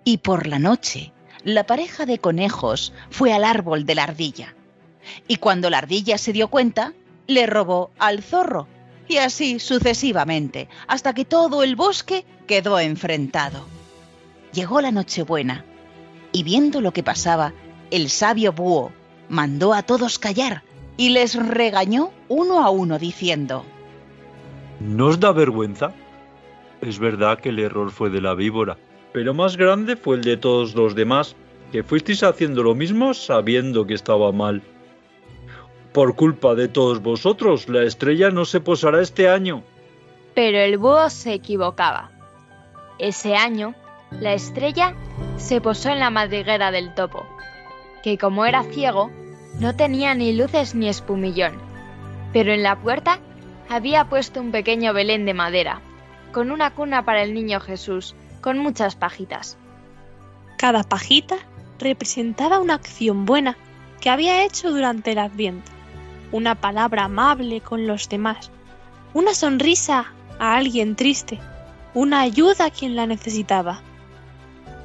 Y 0.04 0.18
por 0.20 0.46
la 0.46 0.60
noche, 0.60 1.12
la 1.44 1.66
pareja 1.66 2.06
de 2.06 2.20
conejos 2.20 2.94
fue 3.10 3.34
al 3.34 3.44
árbol 3.44 3.88
de 3.88 3.96
la 3.96 4.04
ardilla. 4.04 4.54
Y 5.28 5.38
cuando 5.38 5.72
la 5.72 5.80
ardilla 5.80 6.20
se 6.20 6.32
dio 6.32 6.50
cuenta, 6.50 6.94
le 7.26 7.48
robó 7.48 7.90
al 7.98 8.22
zorro. 8.22 8.68
Y 9.08 9.18
así 9.18 9.60
sucesivamente, 9.60 10.70
hasta 10.88 11.16
que 11.16 11.26
todo 11.26 11.64
el 11.64 11.76
bosque 11.76 12.26
quedó 12.46 12.80
enfrentado. 12.80 13.79
Llegó 14.54 14.82
la 14.82 14.92
Nochebuena, 14.92 15.66
y 16.32 16.44
viendo 16.44 16.82
lo 16.82 16.92
que 16.92 17.04
pasaba, 17.04 17.54
el 17.92 18.10
sabio 18.10 18.54
búho 18.54 18.92
mandó 19.30 19.74
a 19.74 19.84
todos 19.84 20.20
callar 20.20 20.64
y 20.98 21.10
les 21.10 21.36
regañó 21.36 22.12
uno 22.28 22.64
a 22.64 22.70
uno 22.70 23.00
diciendo, 23.00 23.64
¿No 24.80 25.08
os 25.08 25.20
da 25.20 25.32
vergüenza? 25.32 25.94
Es 26.82 27.00
verdad 27.00 27.40
que 27.40 27.50
el 27.50 27.60
error 27.60 27.92
fue 27.92 28.10
de 28.10 28.22
la 28.22 28.34
víbora, 28.34 28.78
pero 29.14 29.34
más 29.34 29.58
grande 29.58 29.96
fue 29.96 30.18
el 30.18 30.24
de 30.24 30.38
todos 30.38 30.76
los 30.76 30.96
demás, 30.96 31.36
que 31.72 31.84
fuisteis 31.84 32.24
haciendo 32.24 32.64
lo 32.64 32.76
mismo 32.76 33.14
sabiendo 33.14 33.86
que 33.86 33.94
estaba 33.94 34.32
mal. 34.32 34.62
Por 35.94 36.16
culpa 36.16 36.56
de 36.56 36.68
todos 36.68 37.02
vosotros, 37.02 37.68
la 37.68 37.84
estrella 37.84 38.30
no 38.30 38.46
se 38.46 38.62
posará 38.62 39.02
este 39.02 39.28
año. 39.28 39.64
Pero 40.36 40.60
el 40.60 40.78
búho 40.78 41.10
se 41.10 41.34
equivocaba. 41.34 42.12
Ese 43.00 43.36
año, 43.36 43.74
la 44.12 44.34
estrella 44.34 44.96
se 45.38 45.62
posó 45.62 45.90
en 45.90 46.00
la 46.00 46.10
madriguera 46.10 46.72
del 46.72 46.94
topo, 46.94 47.26
que 48.04 48.18
como 48.18 48.46
era 48.46 48.64
ciego, 48.64 49.12
no 49.60 49.76
tenía 49.76 50.14
ni 50.16 50.34
luces 50.34 50.76
ni 50.76 50.90
espumillón. 50.90 51.54
Pero 52.34 52.52
en 52.52 52.64
la 52.64 52.76
puerta 52.76 53.20
había 53.70 54.06
puesto 54.06 54.42
un 54.42 54.52
pequeño 54.52 54.94
Belén 54.94 55.26
de 55.26 55.34
madera, 55.34 55.82
con 56.32 56.52
una 56.52 56.74
cuna 56.74 57.06
para 57.06 57.24
el 57.24 57.34
niño 57.34 57.60
Jesús, 57.60 58.16
con 58.42 58.58
muchas 58.58 58.96
pajitas. 58.96 59.58
Cada 60.58 60.84
pajita 60.84 61.38
representaba 61.80 62.60
una 62.60 62.76
acción 62.76 63.26
buena 63.26 63.58
que 64.02 64.10
había 64.10 64.44
hecho 64.44 64.72
durante 64.72 65.12
el 65.12 65.20
Adviento, 65.20 65.72
una 66.32 66.56
palabra 66.56 67.06
amable 67.06 67.62
con 67.62 67.88
los 67.88 68.10
demás, 68.10 68.52
una 69.14 69.34
sonrisa 69.34 70.14
a 70.40 70.56
alguien 70.56 70.96
triste, 70.96 71.40
una 71.94 72.22
ayuda 72.22 72.66
a 72.66 72.70
quien 72.70 72.96
la 72.96 73.08
necesitaba. 73.08 73.82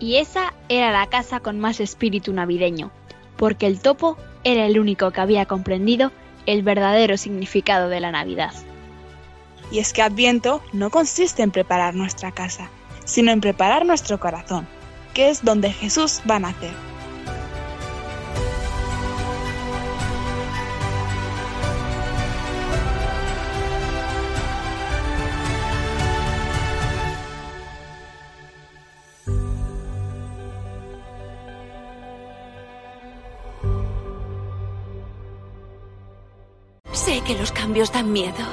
Y 0.00 0.16
esa 0.16 0.52
era 0.68 0.92
la 0.92 1.06
casa 1.08 1.40
con 1.40 1.60
más 1.60 1.80
espíritu 1.80 2.32
navideño, 2.32 2.90
porque 3.36 3.66
el 3.66 3.80
topo 3.80 4.16
era 4.42 4.66
el 4.66 4.78
único 4.78 5.10
que 5.10 5.20
había 5.20 5.46
comprendido 5.46 6.12
el 6.46 6.62
verdadero 6.62 7.16
significado 7.16 7.88
de 7.88 8.00
la 8.00 8.12
Navidad. 8.12 8.52
Y 9.70 9.78
es 9.78 9.92
que 9.92 10.02
Adviento 10.02 10.62
no 10.72 10.90
consiste 10.90 11.42
en 11.42 11.50
preparar 11.50 11.94
nuestra 11.94 12.32
casa, 12.32 12.70
sino 13.04 13.32
en 13.32 13.40
preparar 13.40 13.86
nuestro 13.86 14.20
corazón, 14.20 14.66
que 15.14 15.30
es 15.30 15.44
donde 15.44 15.72
Jesús 15.72 16.20
va 16.28 16.36
a 16.36 16.40
nacer. 16.40 16.93
Cambios 37.74 37.90
dan 37.90 38.12
miedo, 38.12 38.44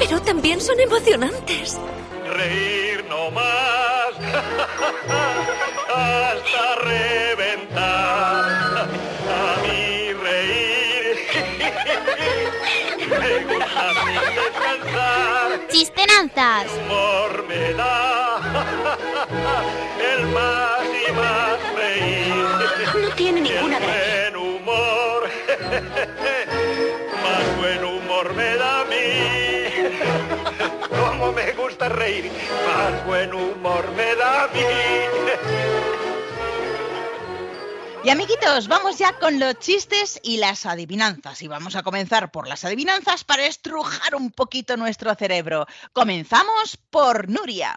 pero 0.00 0.20
también 0.20 0.60
son 0.60 0.80
emocionantes. 0.80 1.78
Reír 2.28 3.04
no 3.08 3.30
más 3.30 4.10
hasta 5.94 6.74
reventar. 6.82 8.88
A 9.30 9.62
mí 9.62 10.12
reír 10.12 11.18
me 13.20 13.44
gusta 13.44 13.92
sin 14.02 14.20
descansar. 14.34 15.46
Chistenanzas. 15.68 16.66
Humor 16.84 17.44
me 17.46 17.74
da 17.74 18.40
el 20.16 20.26
más 20.26 20.80
y 21.08 21.12
más 21.12 21.58
reír. 21.76 22.34
No 23.02 23.08
tiene 23.14 23.40
ninguna 23.42 23.76
el 23.76 23.82
gracia. 23.84 24.30
buen 24.32 24.36
humor, 24.36 25.30
mí. 30.68 30.96
Como 30.96 31.32
me 31.32 31.52
gusta 31.52 31.88
reír, 31.88 32.30
más 32.66 33.06
buen 33.06 33.32
humor 33.32 33.90
me 33.92 34.14
da 34.16 34.44
a 34.44 34.48
mí. 34.48 34.60
Y 38.06 38.08
amiguitos, 38.10 38.68
vamos 38.68 38.98
ya 38.98 39.18
con 39.18 39.40
los 39.40 39.58
chistes 39.58 40.20
y 40.22 40.36
las 40.36 40.64
adivinanzas. 40.64 41.42
Y 41.42 41.48
vamos 41.48 41.74
a 41.74 41.82
comenzar 41.82 42.30
por 42.30 42.46
las 42.46 42.64
adivinanzas 42.64 43.24
para 43.24 43.46
estrujar 43.46 44.14
un 44.14 44.30
poquito 44.30 44.76
nuestro 44.76 45.12
cerebro. 45.16 45.66
Comenzamos 45.92 46.76
por 46.90 47.28
Nuria. 47.28 47.76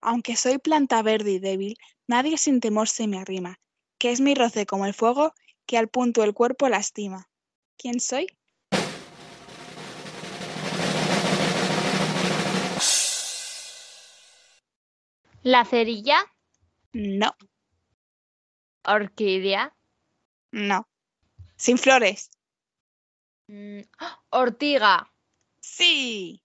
Aunque 0.00 0.36
soy 0.36 0.58
planta 0.58 1.02
verde 1.02 1.32
y 1.32 1.38
débil, 1.40 1.76
nadie 2.06 2.38
sin 2.38 2.60
temor 2.60 2.88
se 2.88 3.08
me 3.08 3.18
arrima, 3.18 3.58
que 3.98 4.12
es 4.12 4.20
mi 4.20 4.36
roce 4.36 4.66
como 4.66 4.86
el 4.86 4.94
fuego 4.94 5.34
que 5.66 5.78
al 5.78 5.88
punto 5.88 6.22
el 6.22 6.32
cuerpo 6.32 6.68
lastima. 6.68 7.28
¿Quién 7.76 7.98
soy? 7.98 8.28
La 15.46 15.64
cerilla, 15.64 16.18
No, 16.92 17.34
orquídea, 18.84 19.74
no. 20.52 20.88
Sin 21.56 21.78
flores. 21.78 22.30
mm, 23.48 23.80
ortiga, 24.30 25.10
Sí. 25.60 26.42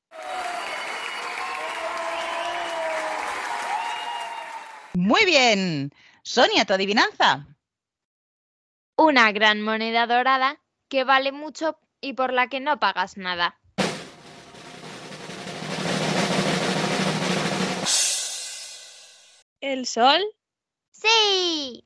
Muy 4.94 5.26
bien. 5.26 5.92
Sonia, 6.24 6.66
tu 6.66 6.74
adivinanza. 6.74 7.48
una 8.98 9.32
gran 9.34 9.62
moneda 9.62 10.08
dorada 10.08 10.62
que 10.88 11.04
vale 11.04 11.32
mucho 11.32 11.80
y 12.02 12.14
por 12.14 12.34
la 12.34 12.48
que 12.48 12.60
no 12.60 12.80
pagas 12.80 13.18
nada. 13.18 13.61
¿El 19.62 19.86
sol? 19.86 20.20
Sí. 20.90 21.84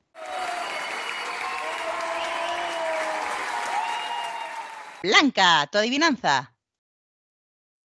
Blanca, 5.02 5.68
tu 5.70 5.76
adivinanza. 5.76 6.56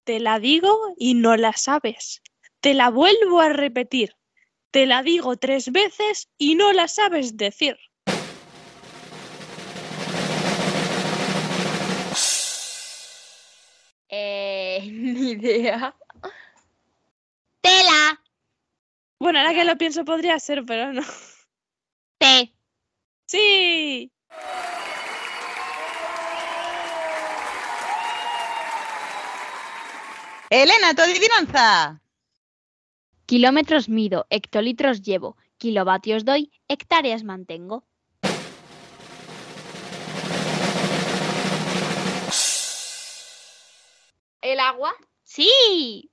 Te 0.05 0.21
la 0.21 0.41
digo 0.41 0.95
y 0.99 1.15
no 1.15 1.37
la 1.37 1.55
sabes. 1.55 2.21
Te 2.61 2.75
la 2.75 2.91
vuelvo 2.91 3.41
a 3.41 3.49
repetir. 3.49 4.15
Te 4.71 4.85
la 4.85 5.03
digo 5.03 5.39
tres 5.39 5.73
veces 5.73 6.29
y 6.37 6.55
no 6.55 6.75
la 6.75 6.87
sabes 6.87 7.39
decir. 7.39 7.79
Eh, 14.11 14.83
ni 14.93 15.31
idea. 15.31 15.97
Bueno, 19.21 19.41
ahora 19.41 19.55
que 19.55 19.65
lo 19.65 19.77
pienso 19.77 20.05
podría 20.05 20.39
ser, 20.39 20.65
pero 20.65 20.93
no. 20.93 21.03
T. 22.19 22.55
Sí. 23.27 24.13
Elena, 30.51 30.95
tu 30.95 31.03
adivinanza. 31.03 32.01
Kilómetros 33.27 33.91
mido, 33.91 34.27
hectolitros 34.31 35.03
llevo, 35.03 35.37
kilovatios 35.59 36.25
doy, 36.25 36.51
hectáreas 36.69 37.25
mantengo. 37.25 37.85
¿El 44.41 44.61
agua? 44.61 44.95
Sí. 45.25 46.11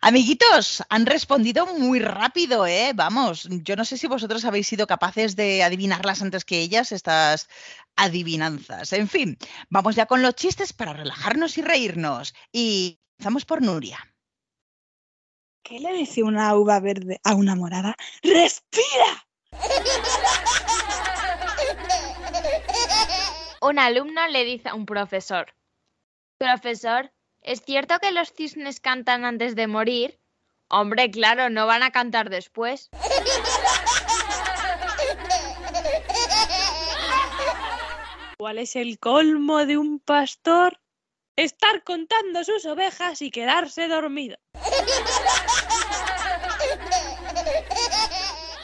Amiguitos, 0.00 0.82
han 0.88 1.06
respondido 1.06 1.66
muy 1.66 1.98
rápido, 1.98 2.66
¿eh? 2.66 2.92
Vamos, 2.94 3.48
yo 3.50 3.76
no 3.76 3.84
sé 3.84 3.96
si 3.96 4.06
vosotros 4.06 4.44
habéis 4.44 4.66
sido 4.66 4.86
capaces 4.86 5.36
de 5.36 5.62
adivinarlas 5.62 6.22
antes 6.22 6.44
que 6.44 6.60
ellas, 6.60 6.92
estas 6.92 7.48
adivinanzas. 7.96 8.92
En 8.92 9.08
fin, 9.08 9.38
vamos 9.68 9.96
ya 9.96 10.06
con 10.06 10.22
los 10.22 10.34
chistes 10.34 10.72
para 10.72 10.92
relajarnos 10.92 11.58
y 11.58 11.62
reírnos. 11.62 12.34
Y 12.52 13.00
empezamos 13.18 13.44
por 13.44 13.62
Nuria. 13.62 13.98
¿Qué 15.62 15.80
le 15.80 15.92
dice 15.94 16.22
una 16.22 16.54
uva 16.54 16.78
verde 16.80 17.20
a 17.24 17.34
una 17.34 17.56
morada? 17.56 17.96
¡Respira! 18.22 19.26
Un 23.62 23.78
alumno 23.80 24.28
le 24.28 24.44
dice 24.44 24.68
a 24.68 24.74
un 24.74 24.86
profesor, 24.86 25.52
Profesor, 26.38 27.10
¿es 27.46 27.62
cierto 27.62 27.98
que 28.00 28.12
los 28.12 28.32
cisnes 28.32 28.80
cantan 28.80 29.24
antes 29.24 29.56
de 29.56 29.66
morir? 29.66 30.20
Hombre, 30.68 31.10
claro, 31.10 31.48
no 31.48 31.66
van 31.66 31.82
a 31.82 31.92
cantar 31.92 32.28
después. 32.28 32.90
¿Cuál 38.38 38.58
es 38.58 38.76
el 38.76 38.98
colmo 38.98 39.64
de 39.64 39.78
un 39.78 39.98
pastor? 39.98 40.78
Estar 41.36 41.84
contando 41.84 42.44
sus 42.44 42.66
ovejas 42.66 43.22
y 43.22 43.30
quedarse 43.30 43.88
dormido. 43.88 44.36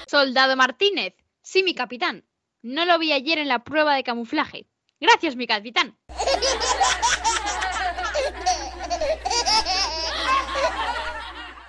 Soldado 0.07 0.57
Martínez. 0.57 1.15
Sí, 1.43 1.63
mi 1.63 1.75
capitán. 1.75 2.27
No 2.63 2.85
lo 2.85 2.99
vi 2.99 3.13
ayer 3.13 3.39
en 3.39 3.49
la 3.49 3.65
prueba 3.65 3.95
de 3.95 4.05
camuflaje. 4.05 4.67
Gracias, 5.01 5.37
mi 5.37 5.47
capitán. 5.47 5.99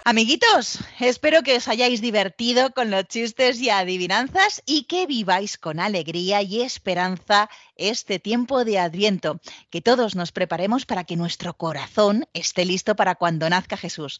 Amiguitos, 0.05 0.79
espero 0.99 1.43
que 1.43 1.55
os 1.55 1.69
hayáis 1.69 2.01
divertido 2.01 2.73
con 2.73 2.91
los 2.91 3.07
chistes 3.07 3.61
y 3.61 3.69
adivinanzas 3.69 4.61
y 4.65 4.83
que 4.83 5.07
viváis 5.07 5.57
con 5.57 5.79
alegría 5.79 6.41
y 6.41 6.61
esperanza 6.61 7.49
este 7.77 8.19
tiempo 8.19 8.65
de 8.65 8.79
Adviento, 8.79 9.39
que 9.69 9.81
todos 9.81 10.15
nos 10.15 10.33
preparemos 10.33 10.85
para 10.85 11.05
que 11.05 11.15
nuestro 11.15 11.53
corazón 11.53 12.27
esté 12.33 12.65
listo 12.65 12.97
para 12.97 13.15
cuando 13.15 13.49
nazca 13.49 13.77
Jesús. 13.77 14.19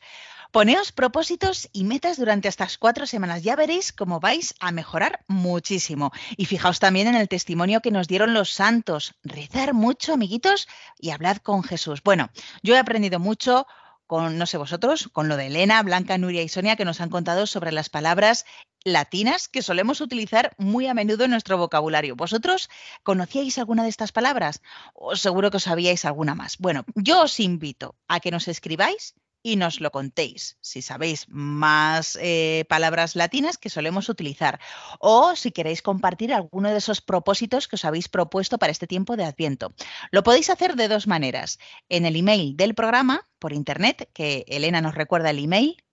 Poneos 0.51 0.93
propósitos 0.93 1.67
y 1.73 1.84
metas 1.84 2.15
durante 2.15 2.47
estas 2.47 2.77
cuatro 2.77 3.05
semanas, 3.05 3.43
ya 3.43 3.57
veréis 3.57 3.91
cómo 3.91 4.21
vais 4.21 4.55
a 4.61 4.71
mejorar 4.71 5.25
muchísimo. 5.27 6.13
Y 6.38 6.45
fijaos 6.45 6.79
también 6.79 7.07
en 7.07 7.15
el 7.15 7.27
testimonio 7.27 7.81
que 7.81 7.91
nos 7.91 8.07
dieron 8.07 8.34
los 8.34 8.51
santos, 8.51 9.15
rezar 9.23 9.73
mucho, 9.73 10.13
amiguitos, 10.13 10.69
y 10.97 11.09
hablad 11.09 11.38
con 11.38 11.61
Jesús. 11.61 12.01
Bueno, 12.03 12.29
yo 12.61 12.73
he 12.75 12.77
aprendido 12.77 13.19
mucho 13.19 13.67
con, 14.14 14.38
no 14.38 14.45
sé 14.45 14.57
vosotros, 14.59 15.09
con 15.11 15.28
lo 15.28 15.38
de 15.38 15.47
Elena, 15.47 15.82
Blanca, 15.82 16.20
Nuria 16.20 16.43
y 16.43 16.47
Sonia, 16.47 16.76
que 16.76 16.86
nos 16.86 17.01
han 17.01 17.09
contado 17.09 17.47
sobre 17.47 17.72
las 17.72 17.89
palabras 17.89 18.45
latinas 18.84 19.47
que 19.47 19.64
solemos 19.64 20.01
utilizar 20.01 20.53
muy 20.59 20.86
a 20.86 20.93
menudo 20.93 21.24
en 21.24 21.32
nuestro 21.32 21.57
vocabulario. 21.57 22.16
¿Vosotros 22.16 22.70
conocíais 23.01 23.57
alguna 23.57 23.82
de 23.82 23.89
estas 23.89 24.11
palabras? 24.11 24.61
O 24.93 25.16
seguro 25.16 25.49
que 25.49 25.57
os 25.57 25.64
sabíais 25.64 26.05
alguna 26.05 26.36
más. 26.36 26.59
Bueno, 26.59 26.86
yo 26.93 27.24
os 27.24 27.39
invito 27.39 27.95
a 28.07 28.20
que 28.20 28.30
nos 28.30 28.47
escribáis 28.47 29.16
y 29.43 29.57
nos 29.57 29.81
lo 29.81 29.91
contéis, 29.91 30.57
si 30.61 30.81
sabéis 30.81 31.25
más 31.27 32.17
eh, 32.21 32.65
palabras 32.69 33.17
latinas 33.17 33.57
que 33.57 33.69
solemos 33.69 34.07
utilizar, 34.07 34.59
o 34.99 35.35
si 35.35 35.51
queréis 35.51 35.81
compartir 35.81 36.33
alguno 36.33 36.69
de 36.69 36.77
esos 36.77 37.01
propósitos 37.01 37.67
que 37.67 37.75
os 37.75 37.85
habéis 37.85 38.07
propuesto 38.07 38.57
para 38.57 38.71
este 38.71 38.87
tiempo 38.87 39.17
de 39.17 39.25
Adviento. 39.25 39.73
Lo 40.11 40.23
podéis 40.23 40.49
hacer 40.49 40.75
de 40.75 40.87
dos 40.87 41.07
maneras, 41.07 41.59
en 41.89 42.05
el 42.05 42.15
email 42.15 42.55
del 42.55 42.73
programa, 42.73 43.27
por 43.37 43.51
internet, 43.51 44.09
que 44.13 44.45
Elena 44.47 44.79
nos 44.79 44.95
recuerda 44.95 45.29
el 45.29 45.43
email. 45.43 45.83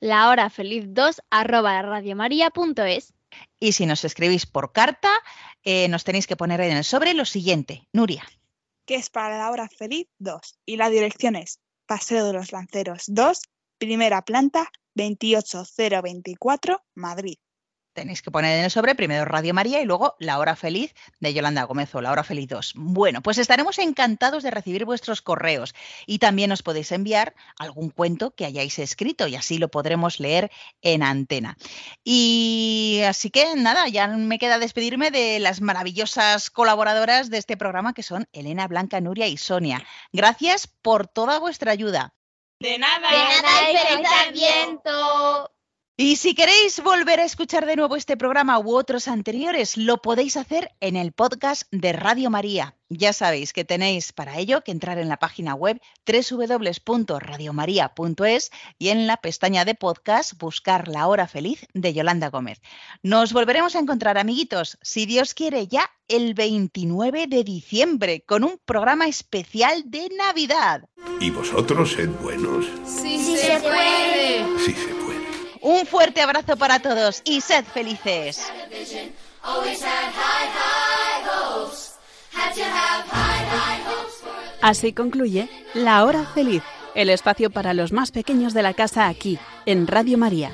La 0.00 0.30
hora 0.30 0.48
feliz 0.48 0.84
2 0.88 1.22
arroba 1.30 1.82
radiomaria.es. 1.82 3.12
Y 3.60 3.72
si 3.72 3.84
nos 3.84 4.04
escribís 4.04 4.46
por 4.46 4.72
carta, 4.72 5.10
eh, 5.62 5.88
nos 5.88 6.04
tenéis 6.04 6.26
que 6.26 6.36
poner 6.36 6.60
en 6.62 6.78
el 6.78 6.84
sobre 6.84 7.12
lo 7.12 7.26
siguiente. 7.26 7.86
Nuria. 7.92 8.24
Que 8.86 8.94
es 8.94 9.10
para 9.10 9.36
la 9.36 9.50
hora 9.50 9.68
feliz 9.68 10.06
2. 10.18 10.40
Y 10.64 10.76
la 10.76 10.88
dirección 10.88 11.36
es 11.36 11.60
Paseo 11.88 12.26
de 12.26 12.34
los 12.34 12.52
Lanceros 12.52 13.04
2, 13.06 13.40
primera 13.78 14.20
planta, 14.20 14.70
28024, 14.94 16.84
Madrid. 16.94 17.38
Tenéis 17.98 18.22
que 18.22 18.30
poner 18.30 18.56
en 18.56 18.64
el 18.64 18.70
sobre 18.70 18.94
primero 18.94 19.24
Radio 19.24 19.52
María 19.52 19.82
y 19.82 19.84
luego 19.84 20.14
La 20.20 20.38
Hora 20.38 20.54
Feliz 20.54 20.94
de 21.18 21.34
Yolanda 21.34 21.64
Gómez 21.64 21.92
o 21.96 22.00
La 22.00 22.12
Hora 22.12 22.22
Feliz 22.22 22.46
2. 22.46 22.74
Bueno, 22.76 23.22
pues 23.22 23.38
estaremos 23.38 23.76
encantados 23.80 24.44
de 24.44 24.52
recibir 24.52 24.84
vuestros 24.84 25.20
correos 25.20 25.74
y 26.06 26.20
también 26.20 26.52
os 26.52 26.62
podéis 26.62 26.92
enviar 26.92 27.34
algún 27.58 27.90
cuento 27.90 28.36
que 28.36 28.44
hayáis 28.44 28.78
escrito 28.78 29.26
y 29.26 29.34
así 29.34 29.58
lo 29.58 29.66
podremos 29.66 30.20
leer 30.20 30.52
en 30.80 31.02
antena. 31.02 31.56
Y 32.04 33.00
así 33.04 33.30
que 33.30 33.56
nada, 33.56 33.88
ya 33.88 34.06
me 34.06 34.38
queda 34.38 34.60
despedirme 34.60 35.10
de 35.10 35.40
las 35.40 35.60
maravillosas 35.60 36.50
colaboradoras 36.50 37.30
de 37.30 37.38
este 37.38 37.56
programa 37.56 37.94
que 37.94 38.04
son 38.04 38.28
Elena, 38.32 38.68
Blanca, 38.68 39.00
Nuria 39.00 39.26
y 39.26 39.38
Sonia. 39.38 39.84
Gracias 40.12 40.68
por 40.68 41.08
toda 41.08 41.40
vuestra 41.40 41.72
ayuda. 41.72 42.14
De 42.60 42.78
nada. 42.78 43.10
De 43.10 43.42
nada 43.42 43.72
y 43.72 43.76
feliz. 43.76 45.57
Y 46.00 46.14
si 46.14 46.36
queréis 46.36 46.80
volver 46.80 47.18
a 47.18 47.24
escuchar 47.24 47.66
de 47.66 47.74
nuevo 47.74 47.96
este 47.96 48.16
programa 48.16 48.60
u 48.60 48.76
otros 48.76 49.08
anteriores, 49.08 49.76
lo 49.76 50.00
podéis 50.00 50.36
hacer 50.36 50.70
en 50.78 50.94
el 50.94 51.10
podcast 51.10 51.62
de 51.72 51.92
Radio 51.92 52.30
María. 52.30 52.76
Ya 52.88 53.12
sabéis 53.12 53.52
que 53.52 53.64
tenéis 53.64 54.12
para 54.12 54.38
ello 54.38 54.62
que 54.62 54.70
entrar 54.70 54.98
en 54.98 55.08
la 55.08 55.16
página 55.16 55.56
web 55.56 55.80
www.radiomaria.es 56.06 58.50
y 58.78 58.90
en 58.90 59.08
la 59.08 59.16
pestaña 59.16 59.64
de 59.64 59.74
podcast 59.74 60.38
buscar 60.38 60.86
La 60.86 61.08
Hora 61.08 61.26
Feliz 61.26 61.66
de 61.74 61.92
Yolanda 61.92 62.30
Gómez. 62.30 62.60
Nos 63.02 63.32
volveremos 63.32 63.74
a 63.74 63.80
encontrar, 63.80 64.18
amiguitos, 64.18 64.78
si 64.80 65.04
Dios 65.04 65.34
quiere, 65.34 65.66
ya 65.66 65.90
el 66.06 66.34
29 66.34 67.26
de 67.26 67.42
diciembre 67.42 68.22
con 68.24 68.44
un 68.44 68.60
programa 68.64 69.08
especial 69.08 69.82
de 69.86 70.08
Navidad. 70.16 70.88
¿Y 71.18 71.30
vosotros 71.30 71.90
sed 71.90 72.10
buenos? 72.22 72.66
Sí, 72.86 73.18
sí 73.18 73.36
se 73.36 73.58
puede. 73.58 74.46
Sí 74.64 74.74
se 74.74 74.94
puede. 74.94 74.97
Un 75.62 75.86
fuerte 75.86 76.20
abrazo 76.20 76.56
para 76.56 76.80
todos 76.80 77.22
y 77.24 77.40
sed 77.40 77.64
felices. 77.64 78.50
Así 84.60 84.92
concluye 84.92 85.48
La 85.74 86.04
Hora 86.04 86.24
Feliz, 86.34 86.62
el 86.94 87.10
espacio 87.10 87.50
para 87.50 87.74
los 87.74 87.92
más 87.92 88.10
pequeños 88.10 88.54
de 88.54 88.62
la 88.62 88.74
casa 88.74 89.08
aquí, 89.08 89.38
en 89.66 89.86
Radio 89.86 90.18
María. 90.18 90.50